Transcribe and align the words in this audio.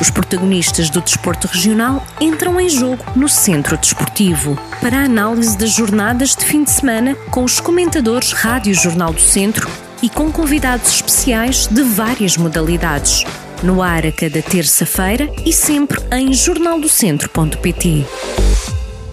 Os 0.00 0.10
protagonistas 0.10 0.90
do 0.90 1.00
desporto 1.00 1.48
regional 1.48 2.04
entram 2.20 2.60
em 2.60 2.68
jogo 2.68 3.04
no 3.16 3.28
Centro 3.28 3.76
Desportivo 3.76 4.56
para 4.80 4.98
a 4.98 5.04
análise 5.04 5.58
das 5.58 5.70
jornadas 5.70 6.36
de 6.36 6.44
fim 6.44 6.62
de 6.62 6.70
semana 6.70 7.16
com 7.30 7.42
os 7.42 7.58
comentadores 7.58 8.32
Rádio 8.32 8.74
Jornal 8.74 9.12
do 9.12 9.20
Centro 9.20 9.68
e 10.00 10.08
com 10.08 10.30
convidados 10.30 10.88
especiais 10.92 11.66
de 11.66 11.82
várias 11.82 12.36
modalidades. 12.36 13.24
No 13.62 13.82
ar 13.82 14.06
a 14.06 14.12
cada 14.12 14.40
terça-feira 14.40 15.28
e 15.44 15.52
sempre 15.52 16.00
em 16.12 16.32
jornaldocentro.pt. 16.32 18.06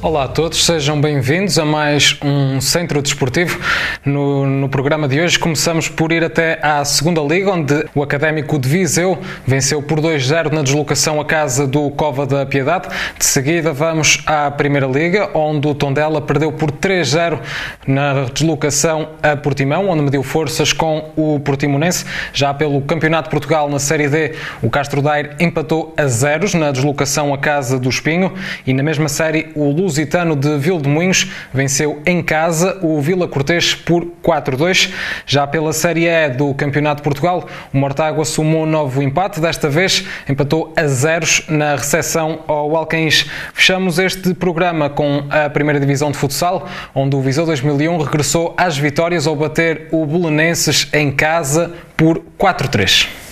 Olá 0.06 0.26
a 0.26 0.28
todos, 0.28 0.64
sejam 0.64 1.02
bem-vindos 1.02 1.58
a 1.58 1.66
mais 1.66 2.16
um 2.24 2.62
Centro 2.62 3.02
Desportivo. 3.02 3.60
No, 4.06 4.46
no, 4.46 4.70
programa 4.70 5.08
de 5.08 5.20
hoje 5.20 5.40
começamos 5.40 5.90
por 5.90 6.12
ir 6.12 6.24
até 6.24 6.60
à 6.62 6.86
Segunda 6.86 7.22
Liga, 7.22 7.50
onde 7.50 7.88
o 7.96 8.04
Académico 8.04 8.60
de 8.60 8.70
Viseu 8.70 9.18
venceu 9.48 9.82
por 9.82 10.00
2-0 10.00 10.52
na 10.52 10.62
deslocação 10.62 11.20
à 11.20 11.26
casa 11.26 11.66
do 11.66 11.90
Cova 11.90 12.28
da 12.28 12.46
Piedade. 12.46 12.88
De 13.18 13.26
seguida 13.26 13.74
vamos 13.74 14.22
à 14.28 14.52
Primeira 14.52 14.86
Liga, 14.86 15.32
onde 15.34 15.68
o 15.68 15.74
Tondela 15.74 16.22
perdeu 16.22 16.52
por 16.52 16.72
3-0 16.72 17.40
na 17.88 18.26
deslocação 18.26 19.10
a 19.24 19.36
Portimão, 19.36 19.90
onde 19.90 20.04
mediu 20.04 20.22
forças 20.22 20.72
com 20.72 21.10
o 21.16 21.40
Portimonense. 21.40 22.06
Já 22.32 22.54
pelo 22.54 22.80
Campeonato 22.82 23.30
de 23.30 23.32
Portugal 23.32 23.68
na 23.68 23.80
Série 23.80 24.08
D, 24.08 24.36
o 24.62 24.70
Castro 24.70 25.02
Daire 25.02 25.32
empatou 25.40 25.96
a 25.98 26.06
zeros 26.06 26.54
na 26.54 26.72
deslocação 26.72 27.34
à 27.34 27.40
casa 27.40 27.80
do 27.80 27.90
Espinho 27.90 28.32
e 28.68 28.72
na 28.72 28.84
mesma 28.84 29.10
série 29.10 29.48
o 29.56 29.72
Luz 29.72 29.95
Lusitano 29.96 30.36
de 30.36 30.58
Vildemunhos 30.58 31.32
venceu 31.54 32.02
em 32.06 32.22
casa 32.22 32.78
o 32.82 33.00
Vila 33.00 33.30
Cortês 33.30 33.74
por 33.74 34.06
4-2. 34.22 34.92
Já 35.26 35.48
pela 35.48 35.72
Série 35.72 36.06
E 36.06 36.28
do 36.32 36.54
Campeonato 36.54 36.98
de 36.98 37.04
Portugal, 37.04 37.48
o 37.74 37.78
Mortágua 37.78 38.26
sumou 38.26 38.64
um 38.64 38.66
novo 38.66 39.02
empate, 39.02 39.40
desta 39.40 39.70
vez 39.70 40.06
empatou 40.28 40.74
a 40.76 40.86
zeros 40.86 41.44
na 41.48 41.78
recepção 41.78 42.42
ao 42.46 42.76
Alcaíns. 42.76 43.26
Fechamos 43.54 43.98
este 43.98 44.34
programa 44.34 44.90
com 44.90 45.24
a 45.30 45.50
primeira 45.50 45.80
divisão 45.80 46.12
de 46.12 46.18
futsal, 46.18 46.68
onde 46.94 47.16
o 47.16 47.22
Viseu 47.22 47.46
2001 47.46 47.98
regressou 48.00 48.54
às 48.58 48.78
vitórias 48.78 49.26
ao 49.26 49.36
bater 49.36 49.88
o 49.92 50.06
Belenenses 50.06 50.90
em 50.92 51.10
casa 51.10 51.72
por 51.96 52.22
4-3. 52.38 53.25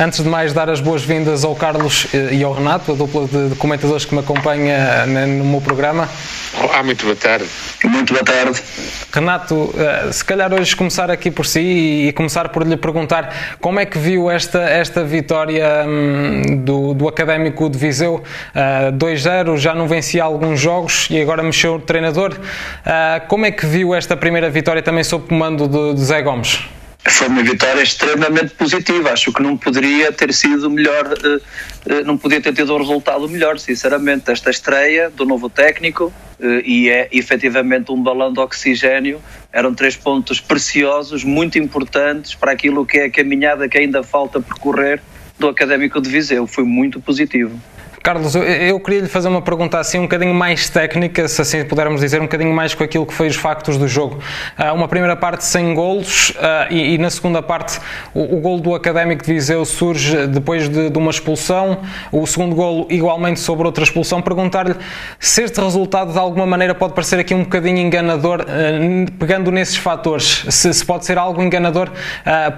Antes 0.00 0.22
de 0.22 0.28
mais, 0.28 0.52
dar 0.52 0.70
as 0.70 0.80
boas-vindas 0.80 1.42
ao 1.42 1.56
Carlos 1.56 2.06
eh, 2.14 2.34
e 2.34 2.44
ao 2.44 2.52
Renato, 2.52 2.92
a 2.92 2.94
dupla 2.94 3.26
de 3.26 3.56
comentadores 3.56 4.04
que 4.04 4.14
me 4.14 4.20
acompanha 4.20 4.76
eh, 4.76 5.26
no 5.26 5.44
meu 5.44 5.60
programa. 5.60 6.08
Olá, 6.62 6.84
muito 6.84 7.04
boa 7.04 7.16
tarde. 7.16 7.46
Muito 7.82 8.12
boa 8.12 8.24
tarde. 8.24 8.62
Renato, 9.12 9.74
eh, 9.76 10.12
se 10.12 10.24
calhar 10.24 10.54
hoje 10.54 10.76
começar 10.76 11.10
aqui 11.10 11.32
por 11.32 11.44
si 11.44 12.06
e 12.06 12.12
começar 12.12 12.50
por 12.50 12.64
lhe 12.64 12.76
perguntar 12.76 13.56
como 13.60 13.80
é 13.80 13.86
que 13.86 13.98
viu 13.98 14.30
esta, 14.30 14.60
esta 14.60 15.02
vitória 15.02 15.84
hum, 15.84 16.42
do, 16.58 16.94
do 16.94 17.08
Académico 17.08 17.68
de 17.68 17.76
Viseu. 17.76 18.22
2-0, 18.96 19.56
já 19.56 19.74
não 19.74 19.88
vencia 19.88 20.22
alguns 20.22 20.60
jogos 20.60 21.08
e 21.10 21.20
agora 21.20 21.42
mexeu 21.42 21.74
o 21.74 21.80
treinador. 21.80 22.36
como 23.26 23.46
é 23.46 23.50
que 23.50 23.66
viu 23.66 23.92
esta 23.94 24.16
primeira 24.16 24.48
vitória 24.48 24.80
também 24.80 25.02
sob 25.02 25.26
comando 25.26 25.66
de, 25.66 25.94
de 25.94 26.04
Zé 26.04 26.22
Gomes? 26.22 26.77
Foi 27.14 27.28
uma 27.28 27.42
vitória 27.42 27.82
extremamente 27.82 28.54
positiva. 28.54 29.10
Acho 29.10 29.32
que 29.32 29.42
não 29.42 29.56
poderia 29.56 30.12
ter 30.12 30.32
sido 30.32 30.70
melhor, 30.70 31.06
eh, 31.12 31.40
eh, 31.86 32.02
não 32.02 32.18
podia 32.18 32.40
ter 32.40 32.52
tido 32.52 32.74
um 32.74 32.78
resultado 32.78 33.28
melhor, 33.28 33.58
sinceramente. 33.58 34.30
Esta 34.30 34.50
estreia 34.50 35.10
do 35.10 35.24
novo 35.24 35.48
técnico 35.48 36.12
eh, 36.40 36.62
e 36.64 36.88
é 36.88 37.08
efetivamente 37.12 37.90
um 37.90 38.02
balão 38.02 38.32
de 38.32 38.40
oxigênio. 38.40 39.20
Eram 39.52 39.74
três 39.74 39.96
pontos 39.96 40.40
preciosos, 40.40 41.24
muito 41.24 41.58
importantes 41.58 42.34
para 42.34 42.52
aquilo 42.52 42.84
que 42.84 42.98
é 42.98 43.04
a 43.04 43.10
caminhada 43.10 43.68
que 43.68 43.78
ainda 43.78 44.02
falta 44.02 44.40
percorrer 44.40 45.00
do 45.38 45.48
Académico 45.48 46.00
de 46.00 46.10
Viseu. 46.10 46.46
Foi 46.46 46.64
muito 46.64 47.00
positivo. 47.00 47.58
Carlos, 48.08 48.34
eu, 48.34 48.42
eu 48.42 48.80
queria 48.80 49.02
lhe 49.02 49.06
fazer 49.06 49.28
uma 49.28 49.42
pergunta 49.42 49.78
assim 49.78 49.98
um 49.98 50.04
bocadinho 50.04 50.32
mais 50.32 50.70
técnica, 50.70 51.28
se 51.28 51.42
assim 51.42 51.62
pudermos 51.62 52.00
dizer, 52.00 52.18
um 52.22 52.24
bocadinho 52.24 52.54
mais 52.54 52.72
com 52.72 52.82
aquilo 52.82 53.04
que 53.04 53.12
foi 53.12 53.28
os 53.28 53.36
factos 53.36 53.76
do 53.76 53.86
jogo. 53.86 54.18
Uh, 54.58 54.72
uma 54.72 54.88
primeira 54.88 55.14
parte 55.14 55.44
sem 55.44 55.74
golos 55.74 56.30
uh, 56.30 56.72
e, 56.72 56.94
e, 56.94 56.96
na 56.98 57.10
segunda 57.10 57.42
parte 57.42 57.78
o, 58.14 58.38
o 58.38 58.40
golo 58.40 58.62
do 58.62 58.74
Académico 58.74 59.22
de 59.22 59.34
Viseu 59.34 59.62
surge 59.66 60.26
depois 60.26 60.70
de, 60.70 60.88
de 60.88 60.96
uma 60.96 61.10
expulsão, 61.10 61.82
o 62.10 62.26
segundo 62.26 62.54
golo 62.54 62.86
igualmente 62.88 63.40
sobre 63.40 63.66
outra 63.66 63.84
expulsão. 63.84 64.22
Perguntar-lhe 64.22 64.76
se 65.20 65.42
este 65.42 65.60
resultado 65.60 66.10
de 66.10 66.18
alguma 66.18 66.46
maneira 66.46 66.74
pode 66.74 66.94
parecer 66.94 67.18
aqui 67.18 67.34
um 67.34 67.42
bocadinho 67.42 67.76
enganador, 67.76 68.40
uh, 68.40 69.12
pegando 69.18 69.50
nesses 69.50 69.76
fatores, 69.76 70.46
se, 70.48 70.72
se, 70.72 70.82
pode 70.82 71.04
ser 71.04 71.18
algo 71.18 71.42
enganador 71.42 71.90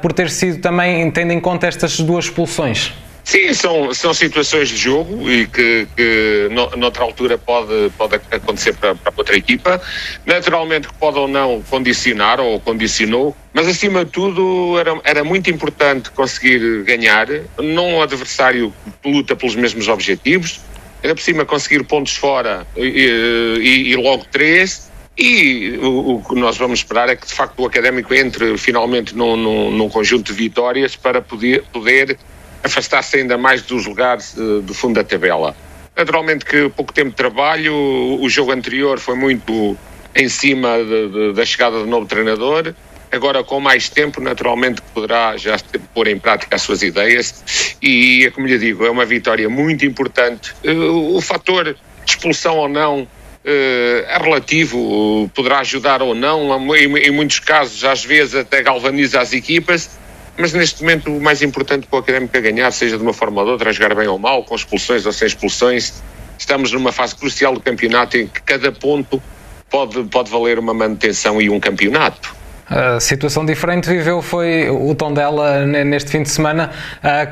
por 0.00 0.12
ter 0.12 0.30
sido 0.30 0.60
também, 0.60 1.10
tendo 1.10 1.32
em 1.32 1.41
conta 1.41 1.66
estas 1.66 1.98
duas 1.98 2.26
expulsões. 2.26 2.94
Sim, 3.30 3.54
são, 3.54 3.94
são 3.94 4.12
situações 4.12 4.70
de 4.70 4.76
jogo 4.76 5.30
e 5.30 5.46
que, 5.46 5.86
que 5.96 6.48
no, 6.50 6.68
noutra 6.70 7.04
altura 7.04 7.38
pode, 7.38 7.88
pode 7.96 8.16
acontecer 8.16 8.72
para, 8.72 8.96
para 8.96 9.12
outra 9.16 9.36
equipa. 9.36 9.80
Naturalmente 10.26 10.88
que 10.88 10.94
pode 10.94 11.16
ou 11.16 11.28
não 11.28 11.62
condicionar 11.70 12.41
ou 12.41 12.58
condicionou, 12.58 13.36
mas 13.54 13.68
acima 13.68 14.04
de 14.04 14.10
tudo 14.10 14.76
era, 14.80 15.00
era 15.04 15.22
muito 15.22 15.48
importante 15.48 16.10
conseguir 16.10 16.82
ganhar 16.82 17.28
num 17.56 17.98
um 17.98 18.02
adversário 18.02 18.74
que 19.00 19.08
luta 19.08 19.36
pelos 19.36 19.54
mesmos 19.54 19.86
objetivos, 19.86 20.60
era 21.00 21.14
por 21.14 21.22
cima 21.22 21.44
conseguir 21.44 21.84
pontos 21.84 22.16
fora 22.16 22.66
e, 22.76 22.82
e, 22.82 23.92
e 23.92 23.97
logo 23.97 24.24
três. 24.32 24.91
E 25.16 25.78
o, 25.80 26.16
o, 26.16 26.24
que 26.24 26.34
nós 26.34 26.56
vamos 26.56 26.80
esperar 26.80 27.08
é 27.08 27.14
que 27.14 27.28
de 27.28 27.34
facto 27.34 27.60
o 27.60 27.66
académico 27.66 28.12
entre 28.12 28.58
finalmente 28.58 29.14
num, 29.14 29.36
num, 29.36 29.70
num 29.70 29.88
conjunto 29.88 30.32
de 30.32 30.38
vitórias 30.38 30.97
para 30.97 31.22
poder, 31.22 31.62
poder 31.72 32.18
afastar-se 32.62 33.16
ainda 33.16 33.37
mais 33.38 33.62
dos 33.62 33.87
lugares 33.87 34.34
uh, 34.37 34.60
do 34.60 34.75
fundo 34.75 34.94
da 34.94 35.04
tabela. 35.04 35.56
Naturalmente 35.97 36.44
que 36.44 36.69
pouco 36.71 36.93
tempo 36.93 37.10
de 37.10 37.16
trabalho, 37.16 37.75
o 37.75 38.28
jogo 38.28 38.53
anterior 38.53 38.98
foi 38.98 39.16
muito 39.16 39.76
em 40.15 40.28
cima 40.28 40.78
de, 40.78 41.09
de, 41.09 41.32
da 41.32 41.44
chegada 41.44 41.78
do 41.78 41.87
novo 41.87 42.06
treinador, 42.06 42.75
agora 43.12 43.43
com 43.44 43.60
mais 43.60 43.88
tempo 43.88 44.21
naturalmente 44.21 44.81
poderá 44.94 45.37
já 45.37 45.56
pôr 45.93 46.09
em 46.09 46.19
prática 46.19 46.56
as 46.56 46.62
suas 46.62 46.82
ideias 46.82 47.76
e, 47.82 48.31
como 48.34 48.47
lhe 48.47 48.59
digo, 48.59 48.84
é 48.84 48.91
uma 48.91 49.04
vitória 49.04 49.48
muito 49.48 49.84
importante. 49.84 50.53
Uh, 50.65 51.16
o 51.16 51.21
fator 51.21 51.77
expulsão 52.06 52.56
ou 52.56 52.69
não 52.69 53.06
Uh, 53.42 54.04
é 54.06 54.19
relativo, 54.22 55.31
poderá 55.34 55.60
ajudar 55.60 56.03
ou 56.03 56.15
não, 56.15 56.77
em, 56.77 57.10
muitos 57.10 57.38
casos, 57.38 57.82
às 57.84 58.04
vezes 58.04 58.34
até 58.34 58.62
galvaniza 58.62 59.19
as 59.19 59.32
equipas, 59.32 59.98
mas 60.36 60.52
neste 60.52 60.82
momento 60.82 61.10
o 61.10 61.20
mais 61.20 61.42
importante 61.42 61.86
para 61.86 61.96
o 61.96 62.00
Académico 62.00 62.36
é 62.36 62.41
ganhar, 62.41 62.70
seja 62.70 62.96
de 62.96 63.02
uma 63.02 63.12
forma 63.12 63.41
ou 63.41 63.46
de 63.46 63.52
outra, 63.52 63.70
a 63.70 63.72
jogar 63.72 63.94
bem 63.94 64.08
ou 64.08 64.18
mal, 64.18 64.44
com 64.44 64.54
expulsões 64.54 65.04
ou 65.06 65.12
sem 65.12 65.26
expulsões. 65.26 66.02
Estamos 66.38 66.72
numa 66.72 66.92
fase 66.92 67.14
crucial 67.14 67.54
do 67.54 67.60
campeonato 67.60 68.16
em 68.16 68.26
que 68.26 68.41
cada 68.42 68.72
ponto 68.72 69.22
pode, 69.68 70.02
pode 70.04 70.30
valer 70.30 70.58
uma 70.58 70.72
manutenção 70.72 71.41
e 71.41 71.50
um 71.50 71.60
campeonato. 71.60 72.39
A 72.70 73.00
situação 73.00 73.44
diferente 73.44 73.88
viveu 73.88 74.22
foi 74.22 74.70
o 74.70 74.94
tom 74.94 75.12
dela 75.12 75.66
neste 75.66 76.08
fim 76.08 76.22
de 76.22 76.31
semana, 76.31 76.70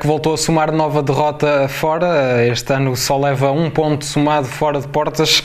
que 0.01 0.05
voltou 0.05 0.35
a 0.35 0.37
somar 0.37 0.73
nova 0.73 1.01
derrota 1.01 1.69
fora. 1.69 2.45
Este 2.45 2.73
ano 2.73 2.97
só 2.97 3.17
leva 3.17 3.53
um 3.53 3.71
ponto 3.71 4.05
somado 4.05 4.49
fora 4.49 4.81
de 4.81 4.89
portas. 4.89 5.45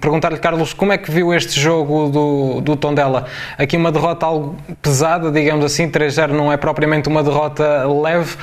Perguntar-lhe, 0.00 0.38
Carlos, 0.38 0.72
como 0.72 0.92
é 0.92 0.98
que 0.98 1.10
viu 1.10 1.34
este 1.34 1.58
jogo 1.58 2.08
do, 2.08 2.60
do 2.60 2.76
Tondela? 2.76 3.26
Aqui 3.58 3.76
uma 3.76 3.90
derrota 3.90 4.26
algo 4.26 4.56
pesada, 4.80 5.32
digamos 5.32 5.64
assim, 5.64 5.90
3-0 5.90 6.28
não 6.28 6.52
é 6.52 6.56
propriamente 6.56 7.08
uma 7.08 7.24
derrota 7.24 7.84
leve. 7.88 8.36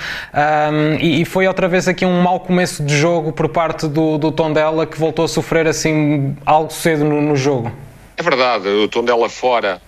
E, 0.99 1.23
foi 1.23 1.47
outra 1.47 1.69
vez 1.69 1.87
aqui 1.87 2.05
um 2.05 2.21
mau 2.21 2.41
começo 2.41 2.83
de 2.83 2.97
jogo 2.97 3.31
por 3.31 3.47
parte 3.47 3.87
do, 3.87 4.17
do 4.17 4.33
Tondela 4.33 4.85
que 4.85 4.99
voltou 4.99 5.23
a 5.23 5.29
sofrer 5.29 5.65
assim 5.65 6.35
algo 6.45 6.73
cedo 6.73 7.05
no, 7.05 7.21
no 7.21 7.37
jogo. 7.37 7.71
É 8.17 8.21
verdade, 8.21 8.67
o 8.67 8.85
Tondela 8.89 9.29
fora 9.29 9.79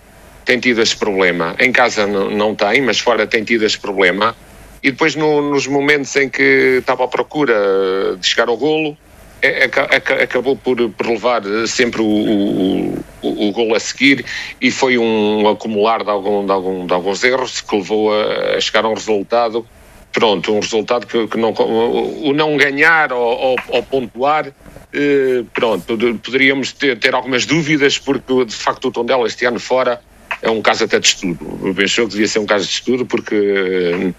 tem 0.44 0.58
tido 0.58 0.80
esse 0.80 0.96
problema. 0.96 1.54
Em 1.58 1.72
casa 1.72 2.06
não, 2.06 2.30
não 2.30 2.54
tem, 2.54 2.80
mas 2.80 2.98
fora 2.98 3.26
tem 3.26 3.44
tido 3.44 3.64
esse 3.64 3.78
problema. 3.78 4.34
E 4.82 4.90
depois, 4.90 5.14
no, 5.14 5.50
nos 5.50 5.66
momentos 5.66 6.14
em 6.16 6.28
que 6.28 6.78
estava 6.80 7.04
à 7.04 7.08
procura 7.08 8.16
de 8.18 8.26
chegar 8.26 8.48
ao 8.48 8.56
golo, 8.56 8.96
é, 9.40 9.64
é, 9.64 10.22
acabou 10.22 10.56
por, 10.56 10.76
por, 10.90 11.06
levar 11.06 11.42
sempre 11.66 12.00
o, 12.00 12.04
o, 12.04 13.04
o, 13.22 13.48
o, 13.48 13.52
golo 13.52 13.74
a 13.74 13.80
seguir 13.80 14.24
e 14.60 14.70
foi 14.70 14.98
um 14.98 15.48
acumular 15.48 16.04
de, 16.04 16.10
algum, 16.10 16.46
de, 16.46 16.52
algum, 16.52 16.86
de 16.86 16.92
alguns 16.92 17.24
erros 17.24 17.60
que 17.60 17.76
levou 17.76 18.12
a, 18.12 18.56
a, 18.56 18.60
chegar 18.60 18.84
a 18.84 18.88
um 18.88 18.94
resultado. 18.94 19.66
Pronto, 20.12 20.52
um 20.52 20.60
resultado 20.60 21.06
que, 21.06 21.26
que 21.26 21.38
não, 21.38 21.52
o 21.52 22.32
não 22.34 22.56
ganhar 22.56 23.12
ou, 23.12 23.20
ou, 23.20 23.56
ou 23.68 23.82
pontuar 23.82 24.52
eh, 24.92 25.42
pronto, 25.54 25.96
poderíamos 26.22 26.72
ter, 26.72 26.98
ter, 26.98 27.14
algumas 27.14 27.46
dúvidas, 27.46 27.98
porque 27.98 28.44
de 28.44 28.54
facto 28.54 28.88
o 28.88 28.92
Tondela 28.92 29.26
este 29.26 29.46
ano 29.46 29.58
fora 29.58 30.02
é 30.42 30.50
um 30.50 30.60
caso 30.60 30.84
até 30.84 30.98
de 30.98 31.06
estudo. 31.06 31.74
Pensou 31.74 32.06
que 32.06 32.12
devia 32.12 32.28
ser 32.28 32.40
um 32.40 32.46
caso 32.46 32.66
de 32.66 32.72
estudo 32.72 33.06
porque 33.06 33.34
eh, 33.34 34.12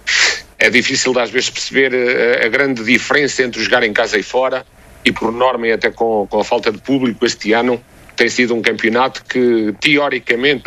é 0.58 0.70
difícil 0.70 1.18
às 1.20 1.30
vezes 1.30 1.50
perceber 1.50 1.94
a, 1.94 1.98
eh, 1.98 2.46
a 2.46 2.50
grande 2.50 2.84
diferença 2.84 3.44
entre 3.44 3.62
jogar 3.62 3.84
em 3.84 3.92
casa 3.92 4.18
e 4.18 4.24
fora 4.24 4.66
e 5.04 5.12
por 5.12 5.31
norma 5.31 5.68
e 5.68 5.74
até 5.74 5.92
com, 5.92 6.25
com 6.28 6.40
a 6.40 6.44
falta 6.44 6.72
de 6.72 6.78
público 6.80 7.25
este 7.25 7.52
ano 7.52 7.84
tem 8.16 8.30
sido 8.30 8.56
um 8.56 8.62
campeonato 8.62 9.25
que 9.25 9.75
teoricamente 9.81 10.64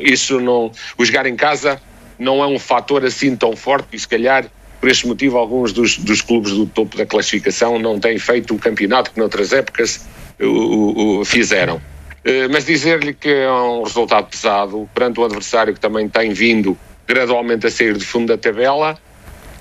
isso 0.00 0.40
não 0.40 0.70
o 0.96 1.04
jogar 1.04 1.26
em 1.26 1.36
casa 1.36 1.80
não 2.18 2.42
é 2.42 2.46
um 2.46 2.58
fator 2.58 3.04
assim 3.04 3.36
tão 3.36 3.54
forte 3.54 3.88
e 3.92 3.98
se 3.98 4.08
calhar 4.08 4.46
por 4.80 4.88
este 4.88 5.06
motivo 5.06 5.36
alguns 5.36 5.72
dos, 5.72 5.98
dos 5.98 6.20
clubes 6.22 6.52
do 6.52 6.66
topo 6.66 6.96
da 6.96 7.04
classificação 7.04 7.78
não 7.78 7.98
têm 7.98 8.18
feito 8.18 8.54
o 8.54 8.58
campeonato 8.58 9.10
que 9.10 9.18
noutras 9.18 9.52
épocas 9.52 10.06
o, 10.40 11.20
o, 11.20 11.24
fizeram. 11.24 11.80
Eh, 12.26 12.48
mas 12.48 12.66
dizer-lhe 12.66 13.14
que 13.14 13.28
é 13.28 13.52
um 13.52 13.84
resultado 13.84 14.26
pesado 14.26 14.90
perante 14.92 15.20
um 15.20 15.24
adversário 15.24 15.72
que 15.72 15.78
também 15.78 16.08
tem 16.08 16.32
vindo 16.32 16.76
gradualmente 17.06 17.68
a 17.68 17.70
sair 17.70 17.96
de 17.96 18.04
fundo 18.04 18.26
da 18.26 18.36
tabela 18.36 18.98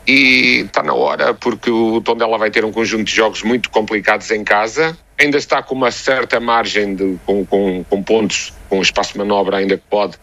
e 0.08 0.62
está 0.66 0.82
na 0.82 0.96
hora 0.96 1.36
porque 1.36 1.70
o 1.70 2.02
Tondela 2.02 2.40
vai 2.40 2.50
ter 2.50 2.66
um 2.66 2.72
conjunto 2.72 3.04
de 3.04 3.16
jogos 3.16 3.44
muito 3.44 3.70
complicados 3.70 4.32
em 4.32 4.44
casa. 4.44 4.98
Ainda 5.16 5.38
está 5.38 5.62
com 5.62 5.76
uma 5.76 5.92
certa 5.92 6.40
margem 6.40 6.96
de, 6.96 7.20
com, 7.24 7.46
com, 7.46 7.84
com 7.88 8.02
pontos 8.02 8.52
com 8.68 8.82
espaço 8.82 9.14
de 9.14 9.20
manobra 9.20 9.58
ainda 9.58 9.78
que 9.78 9.84
pode, 9.88 10.18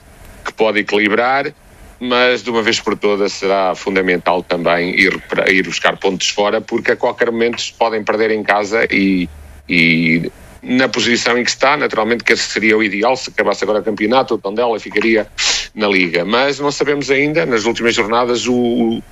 que 0.45 0.53
pode 0.53 0.81
equilibrar 0.81 1.55
mas 2.01 2.43
de 2.43 2.51
uma 2.51 2.63
vez 2.63 2.81
por 2.81 2.99
todas 2.99 3.33
será 3.33 3.77
fundamental 3.77 4.43
também 4.43 4.91
ir, 4.99 5.23
ir 5.47 5.63
buscar 5.63 5.97
pontos 5.97 6.29
fora 6.31 6.61
porque 6.61 6.91
a 6.91 6.97
qualquer 6.97 7.31
momento 7.31 7.63
podem 7.79 8.03
perder 8.03 8.33
em 8.33 8.43
casa 8.43 8.85
e, 8.91 9.29
e 9.69 10.29
na 10.63 10.89
posição 10.89 11.37
em 11.37 11.43
que 11.43 11.51
está, 11.51 11.77
naturalmente 11.77 12.23
que 12.23 12.33
esse 12.33 12.45
seria 12.45 12.79
o 12.79 12.83
ideal, 12.83 13.17
se 13.17 13.31
acabasse 13.31 13.65
agora 13.65 13.81
o 13.81 13.83
campeonato, 13.83 14.35
o 14.35 14.39
Tondela 14.39 14.79
ficaria 14.79 15.27
na 15.75 15.89
Liga, 15.89 16.25
mas 16.25 16.61
não 16.61 16.71
sabemos 16.71 17.11
ainda, 17.11 17.45
nas 17.45 17.65
últimas 17.65 17.95
jornadas, 17.95 18.47
o, 18.47 19.03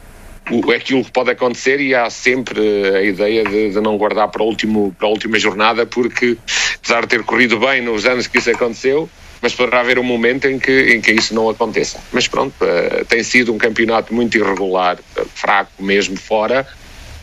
o, 0.51 0.71
aquilo 0.71 1.05
que 1.05 1.11
pode 1.11 1.31
acontecer 1.31 1.81
e 1.81 1.95
há 1.95 2.09
sempre 2.09 2.61
a 2.95 3.03
ideia 3.03 3.45
de, 3.45 3.71
de, 3.71 3.81
não 3.81 3.97
guardar 3.97 4.29
para, 4.29 4.43
o 4.43 4.47
último, 4.47 4.95
para 4.97 5.09
a 5.09 5.11
última 5.11 5.39
jornada, 5.39 5.85
porque 5.85 6.37
apesar 6.77 7.03
de 7.03 7.09
ter 7.09 7.25
corrido 7.25 7.59
bem 7.59 7.83
nos 7.83 8.07
anos 8.07 8.29
que 8.29 8.39
isso 8.39 8.51
aconteceu, 8.51 9.09
mas 9.43 9.55
poderá 9.55 9.81
haver 9.81 9.99
um 9.99 10.05
momento 10.05 10.47
em 10.47 10.59
que, 10.59 10.95
em 10.95 11.01
que 11.01 11.13
isso 11.13 11.35
não 11.35 11.49
aconteça. 11.49 11.99
Mas 12.13 12.29
pronto, 12.29 12.55
uh, 12.63 13.05
tem 13.07 13.23
sido 13.23 13.53
um 13.53 13.59
campeonato 13.59 14.15
muito 14.15 14.37
irregular, 14.37 14.99
fraco 15.35 15.83
mesmo 15.83 16.17
fora, 16.17 16.67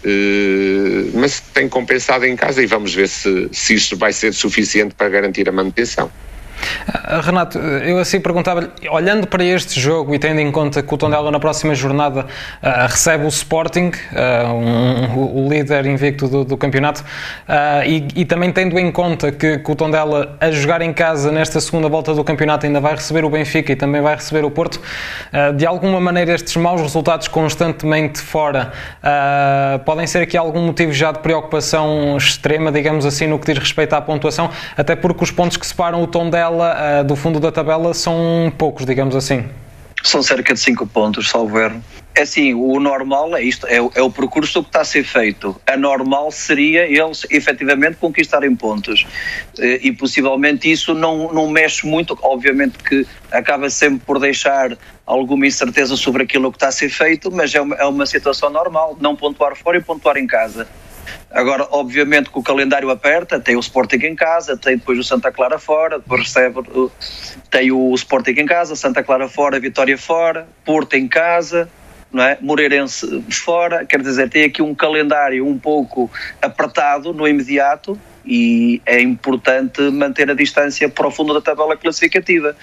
Uh, 0.08 1.12
mas 1.16 1.42
tem 1.54 1.68
compensado 1.68 2.26
em 2.26 2.34
casa 2.34 2.64
e 2.64 2.66
vamos 2.66 2.96
ver 2.96 3.10
se, 3.10 3.50
se 3.52 3.74
isso 3.74 3.98
vai 3.98 4.14
ser 4.14 4.34
suficiente 4.34 4.96
para 4.96 5.10
garantir 5.10 5.50
a 5.50 5.52
manutenção. 5.52 6.10
Ah, 6.88 7.22
Renato, 7.22 7.58
eu 7.60 8.00
assim 8.00 8.20
perguntava 8.20 8.70
olhando 8.90 9.28
para 9.28 9.44
este 9.44 9.80
jogo 9.80 10.16
e 10.16 10.20
tendo 10.20 10.40
em 10.40 10.52
conta 10.52 10.82
que 10.82 10.94
o 10.94 10.98
Tondela 10.98 11.32
na 11.32 11.40
próxima 11.40 11.76
jornada 11.76 12.22
uh, 12.22 12.88
recebe 12.88 13.26
o 13.26 13.28
Sporting, 13.28 13.92
uh, 14.12 14.54
um, 14.54 15.46
o 15.46 15.50
líder 15.50 15.86
invicto 15.86 16.28
do, 16.28 16.44
do 16.44 16.58
campeonato, 16.58 17.02
uh, 17.02 17.84
e, 17.86 18.08
e, 18.16 18.26
também 18.26 18.52
tendo 18.52 18.78
em 18.80 18.92
conta 18.92 19.32
que, 19.32 19.60
que, 19.60 19.72
o 19.72 19.76
Tondela, 19.76 20.36
a 20.40 20.52
jogar 20.52 20.82
em 20.82 20.94
casa 20.94 21.32
nesta 21.32 21.60
segunda 21.60 21.88
volta 21.90 22.14
do 22.14 22.24
campeonato, 22.24 22.66
ainda 22.66 22.80
vai 22.80 22.96
receber 22.96 23.24
o 23.24 23.30
Benfica 23.30 23.72
e 23.72 23.76
também 23.76 24.02
vai 24.02 24.16
receber 24.16 24.44
o 24.46 24.52
Porto, 24.52 24.82
de 25.56 25.66
alguma 25.66 26.00
maneira 26.00 26.34
estes 26.34 26.56
maus 26.56 26.82
resultados 26.82 27.28
constantemente 27.28 28.20
fora 28.20 28.72
podem 29.86 30.08
ser 30.08 30.20
aqui 30.20 30.38
algum 30.38 30.62
motivo 30.62 30.92
já 30.92 31.12
de 31.12 31.20
preocupação 31.20 32.18
extrema, 32.18 32.72
digamos 32.72 33.06
assim, 33.06 33.28
no 33.28 33.40
que 33.40 33.52
diz 33.52 33.58
respeito 33.58 33.94
à 33.94 34.02
pontuação, 34.02 34.50
até 34.76 34.96
porque 34.96 35.24
os 35.24 35.32
pontos 35.32 35.58
que 35.58 35.66
separam 35.66 36.02
o 36.02 36.08
Tondela 36.08 36.47
tabela, 36.48 37.02
uh, 37.02 37.04
do 37.04 37.16
fundo 37.16 37.40
da 37.40 37.52
tabela, 37.52 37.94
são 37.94 38.52
poucos, 38.58 38.86
digamos 38.86 39.16
assim. 39.16 39.46
São 40.04 40.22
cerca 40.24 40.54
de 40.54 40.60
5 40.60 40.88
pontos, 40.88 41.30
salvo 41.30 41.60
erro. 41.60 41.84
É 42.16 42.22
assim, 42.22 42.54
o 42.54 42.80
normal 42.80 43.36
é 43.36 43.44
isto, 43.44 43.68
é, 43.68 43.76
é, 43.76 44.02
o 44.02 44.10
percurso 44.10 44.64
que 44.64 44.70
está 44.70 44.82
a 44.82 44.86
ser 44.86 45.04
feito. 45.04 45.60
A 45.68 45.78
normal 45.78 46.32
seria 46.32 46.86
eles 46.86 47.28
efetivamente 47.30 47.98
conquistarem 47.98 48.56
pontos. 48.56 49.06
Eh, 49.60 49.82
e 49.84 49.92
possivelmente 49.92 50.72
isso 50.72 50.96
não, 50.96 51.32
não 51.32 51.48
mexe 51.48 51.86
muito, 51.86 52.18
obviamente 52.24 52.80
que 52.80 53.06
acaba 53.32 53.70
sempre 53.70 54.02
por 54.04 54.20
deixar 54.20 54.76
alguma 55.06 55.46
incerteza 55.46 55.96
sobre 55.96 56.24
aquilo 56.24 56.52
que 56.52 56.58
está 56.58 56.70
a 56.70 56.72
ser 56.72 56.90
feito, 56.90 57.32
mas 57.32 57.54
é 57.54 57.62
uma, 57.62 57.76
é 57.76 57.86
uma 57.86 58.06
situação 58.08 58.50
normal, 58.50 58.98
não 59.00 59.16
pontuar 59.16 59.56
fora 59.56 59.78
e 59.78 59.82
pontuar 59.82 60.18
em 60.18 60.26
casa. 60.26 60.68
Agora, 61.32 61.68
obviamente 61.72 62.30
que 62.30 62.40
o 62.40 62.44
calendário 62.44 62.90
aperta, 62.90 63.40
tem 63.40 63.56
o 63.56 63.60
Sporting 63.60 64.06
em 64.06 64.16
casa, 64.16 64.58
tem 64.58 64.78
depois 64.78 64.98
o 64.98 65.04
Santa 65.04 65.32
Clara 65.32 65.60
fora, 65.60 66.00
depois 66.00 66.22
recebe, 66.22 66.60
tem 67.50 67.72
o 67.72 67.94
Sporting 67.96 68.32
em 68.32 68.46
casa, 68.46 68.76
Santa 68.76 69.04
Clara 69.04 69.28
fora, 69.28 69.60
Vitória 69.60 69.98
fora, 69.98 70.48
Porto 70.66 70.96
em 70.96 71.08
casa, 71.08 71.70
não 72.12 72.24
é? 72.24 72.38
Moreirense 72.42 73.24
fora, 73.30 73.86
quer 73.86 74.02
dizer, 74.02 74.30
tem 74.30 74.44
aqui 74.44 74.62
um 74.62 74.74
calendário 74.74 75.46
um 75.46 75.58
pouco 75.58 76.10
apertado 76.42 77.14
no 77.14 77.28
imediato 77.28 78.00
e 78.26 78.82
é 78.86 79.02
importante 79.02 79.82
manter 79.92 80.30
a 80.30 80.34
distância 80.34 80.90
para 80.90 81.08
o 81.08 81.12
fundo 81.12 81.34
da 81.34 81.42
tabela 81.42 81.78
classificativa, 81.78 82.56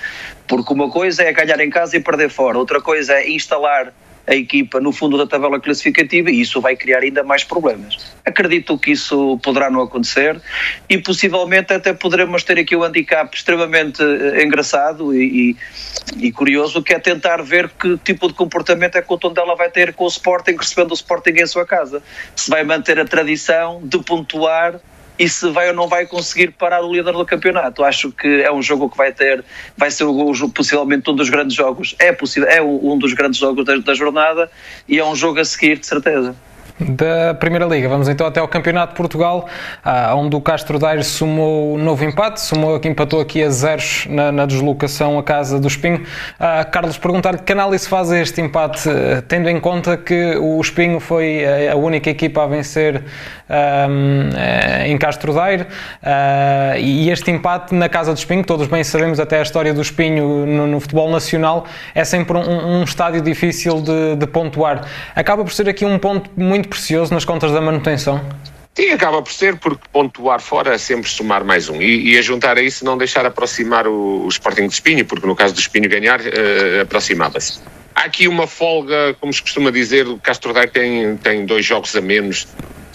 porque 0.47 0.73
uma 0.73 0.91
coisa 0.91 1.23
é 1.23 1.33
ganhar 1.33 1.61
em 1.61 1.71
casa 1.71 1.97
e 1.97 2.01
perder 2.01 2.29
fora, 2.29 2.59
outra 2.59 2.81
coisa 2.81 3.15
é 3.15 3.31
instalar 3.31 3.93
a 4.27 4.35
equipa 4.35 4.81
no 4.81 4.93
fundo 4.93 5.19
da 5.19 5.27
tabela 5.27 5.61
classificativa 5.61 6.31
e 6.31 6.41
isso 6.41 6.61
vai 6.61 6.77
criar 6.77 7.01
ainda 7.01 7.23
mais 7.23 7.45
problemas. 7.45 8.15
Acredito 8.25 8.79
que 8.79 8.93
isso 8.93 9.39
poderá 9.43 9.71
não 9.71 9.83
acontecer 9.83 10.41
e 10.89 10.99
possivelmente 10.99 11.73
até 11.73 11.93
poderemos 11.93 12.43
ter 12.43 12.59
aqui 12.59 12.75
um 12.75 12.83
handicap 12.83 13.35
extremamente 13.35 14.03
eh, 14.03 14.43
engraçado 14.43 15.15
e, 15.15 15.51
e, 15.51 16.27
e, 16.27 16.33
curioso 16.33 16.83
que 16.83 16.95
é 16.95 16.99
tentar 16.99 17.43
ver 17.43 17.69
que 17.69 17.99
tipo 17.99 18.29
de 18.29 18.35
comportamento 18.35 18.97
é 18.97 19.03
que 19.03 19.13
o 19.13 19.19
Tondela 19.19 19.55
vai 19.55 19.71
ter 19.71 19.93
com 19.93 20.05
o 20.05 20.09
Sporting 20.09 20.57
recebendo 20.57 20.93
o 20.93 20.95
Sporting 20.95 21.33
em 21.39 21.47
sua 21.47 21.67
casa. 21.67 22.03
Se 22.35 22.51
vai 22.51 22.65
manter 22.65 22.99
a 22.99 23.05
tradição 23.05 23.81
de 23.85 23.99
pontuar 23.99 24.81
e 25.19 25.29
se 25.29 25.49
vai 25.51 25.69
ou 25.69 25.75
não 25.75 25.89
vai 25.89 26.07
conseguir 26.07 26.53
parar 26.53 26.85
o 26.85 26.93
líder 26.93 27.13
do 27.13 27.25
campeonato. 27.25 27.85
Acho 27.85 28.11
que 28.11 28.43
é 28.43 28.53
um 28.53 28.63
jogo 28.63 28.89
que 28.91 28.97
vai 28.97 29.13
ter, 29.13 29.45
vai 29.77 29.91
ser 29.91 30.07
possivelmente 30.55 31.11
um 31.11 31.15
dos 31.15 31.29
grandes 31.29 31.55
jogos, 31.55 31.95
é 31.99 32.13
possível, 32.13 32.49
é 32.49 32.61
um 32.63 32.99
dos 32.99 33.13
grandes 33.13 33.39
jogos 33.39 33.65
da, 33.65 33.77
da 33.77 33.95
jornada 33.95 34.51
e 34.89 34.99
é 34.99 35.05
um 35.05 35.15
jogo 35.15 35.41
a 35.41 35.45
seguir 35.45 35.79
de 35.79 35.87
certeza 35.87 36.35
da 36.79 37.35
Primeira 37.35 37.67
Liga. 37.67 37.89
Vamos 37.89 38.09
então 38.09 38.27
até 38.27 38.41
ao 38.41 38.49
Campeonato 38.49 38.93
de 38.93 38.97
Portugal, 38.97 39.47
ah, 39.85 40.15
onde 40.17 40.35
o 40.35 40.41
Castro 40.41 40.79
Daire 40.79 41.05
sumou 41.05 41.75
um 41.75 41.79
novo 41.79 42.05
empate, 42.05 42.41
sumou 42.41 42.75
aqui, 42.75 42.89
empatou 42.89 43.21
aqui 43.21 43.43
a 43.43 43.51
zeros 43.51 44.07
na, 44.09 44.33
na 44.33 44.47
deslocação 44.47 45.19
à 45.19 45.23
casa 45.23 45.61
do 45.61 45.69
Espinho. 45.69 46.03
Ah, 46.39 46.65
Carlos, 46.65 46.99
perguntar-lhe 46.99 47.39
que 47.39 47.53
análise 47.53 47.89
faz 47.89 48.11
este 48.11 48.41
empate, 48.41 48.89
eh, 48.89 49.23
tendo 49.29 49.49
em 49.49 49.61
conta 49.61 49.97
que 49.97 50.37
o 50.37 50.61
Espinho 50.61 50.99
foi 50.99 51.45
a 51.71 51.77
única 51.77 52.11
equipa 52.11 52.43
a 52.43 52.47
vencer 52.47 53.05
um, 53.49 54.31
eh, 54.37 54.89
em 54.89 54.97
Castro 54.99 55.33
Daire 55.33 55.65
uh, 55.65 56.79
e 56.79 57.11
este 57.11 57.31
empate 57.31 57.75
na 57.75 57.89
casa 57.89 58.13
do 58.13 58.17
Espinho, 58.17 58.45
todos 58.45 58.67
bem 58.67 58.83
sabemos 58.83 59.21
até 59.21 59.39
a 59.39 59.43
história 59.43 59.75
do 59.75 59.83
Espinho 59.83 60.47
no, 60.47 60.67
no 60.67 60.81
futebol 60.81 61.11
nacional, 61.11 61.67
é 61.95 62.05
sempre 62.05 62.37
um, 62.39 62.81
um 62.81 62.85
estádio 62.85 63.21
difícil 63.21 63.81
de, 63.83 64.17
de 64.17 64.27
pontuar. 64.27 64.87
Acaba 65.15 65.45
por 65.45 65.53
ser 65.53 65.69
aqui 65.69 65.85
um 65.85 65.99
ponto 65.99 66.31
muito 66.37 66.64
muito 66.65 66.69
precioso 66.69 67.13
nas 67.13 67.25
contas 67.25 67.53
da 67.53 67.61
manutenção? 67.61 68.21
Sim, 68.75 68.91
acaba 68.91 69.23
por 69.23 69.33
ser, 69.33 69.57
porque 69.57 69.83
pontuar 69.93 70.41
fora 70.41 70.75
é 70.75 70.79
sempre 70.79 71.09
somar 71.09 71.45
mais 71.45 71.69
um. 71.69 71.81
E, 71.81 72.13
e 72.13 72.19
a 72.19 72.23
juntar 72.23 72.57
a 72.59 72.63
isso 72.63 72.85
não 72.85 72.99
deixar 72.99 73.25
aproximar 73.25 73.87
o, 73.87 74.25
o 74.25 74.29
Sporting 74.29 74.67
de 74.67 74.75
Espinho, 74.75 75.05
porque 75.05 75.27
no 75.27 75.37
caso 75.37 75.55
do 75.55 75.61
Espinho 75.61 75.89
ganhar, 75.89 76.21
uh, 76.21 76.83
aproximava-se. 76.83 77.61
Há 77.95 78.05
aqui 78.05 78.27
uma 78.27 78.47
folga, 78.49 79.15
como 79.21 79.33
se 79.33 79.41
costuma 79.41 79.71
dizer, 79.71 80.09
o 80.09 80.19
Castro 80.19 80.53
Daire 80.53 80.73
tem, 80.73 81.17
tem 81.19 81.47
dois 81.47 81.65
jogos 81.65 81.95
a 81.95 82.01
menos 82.01 82.49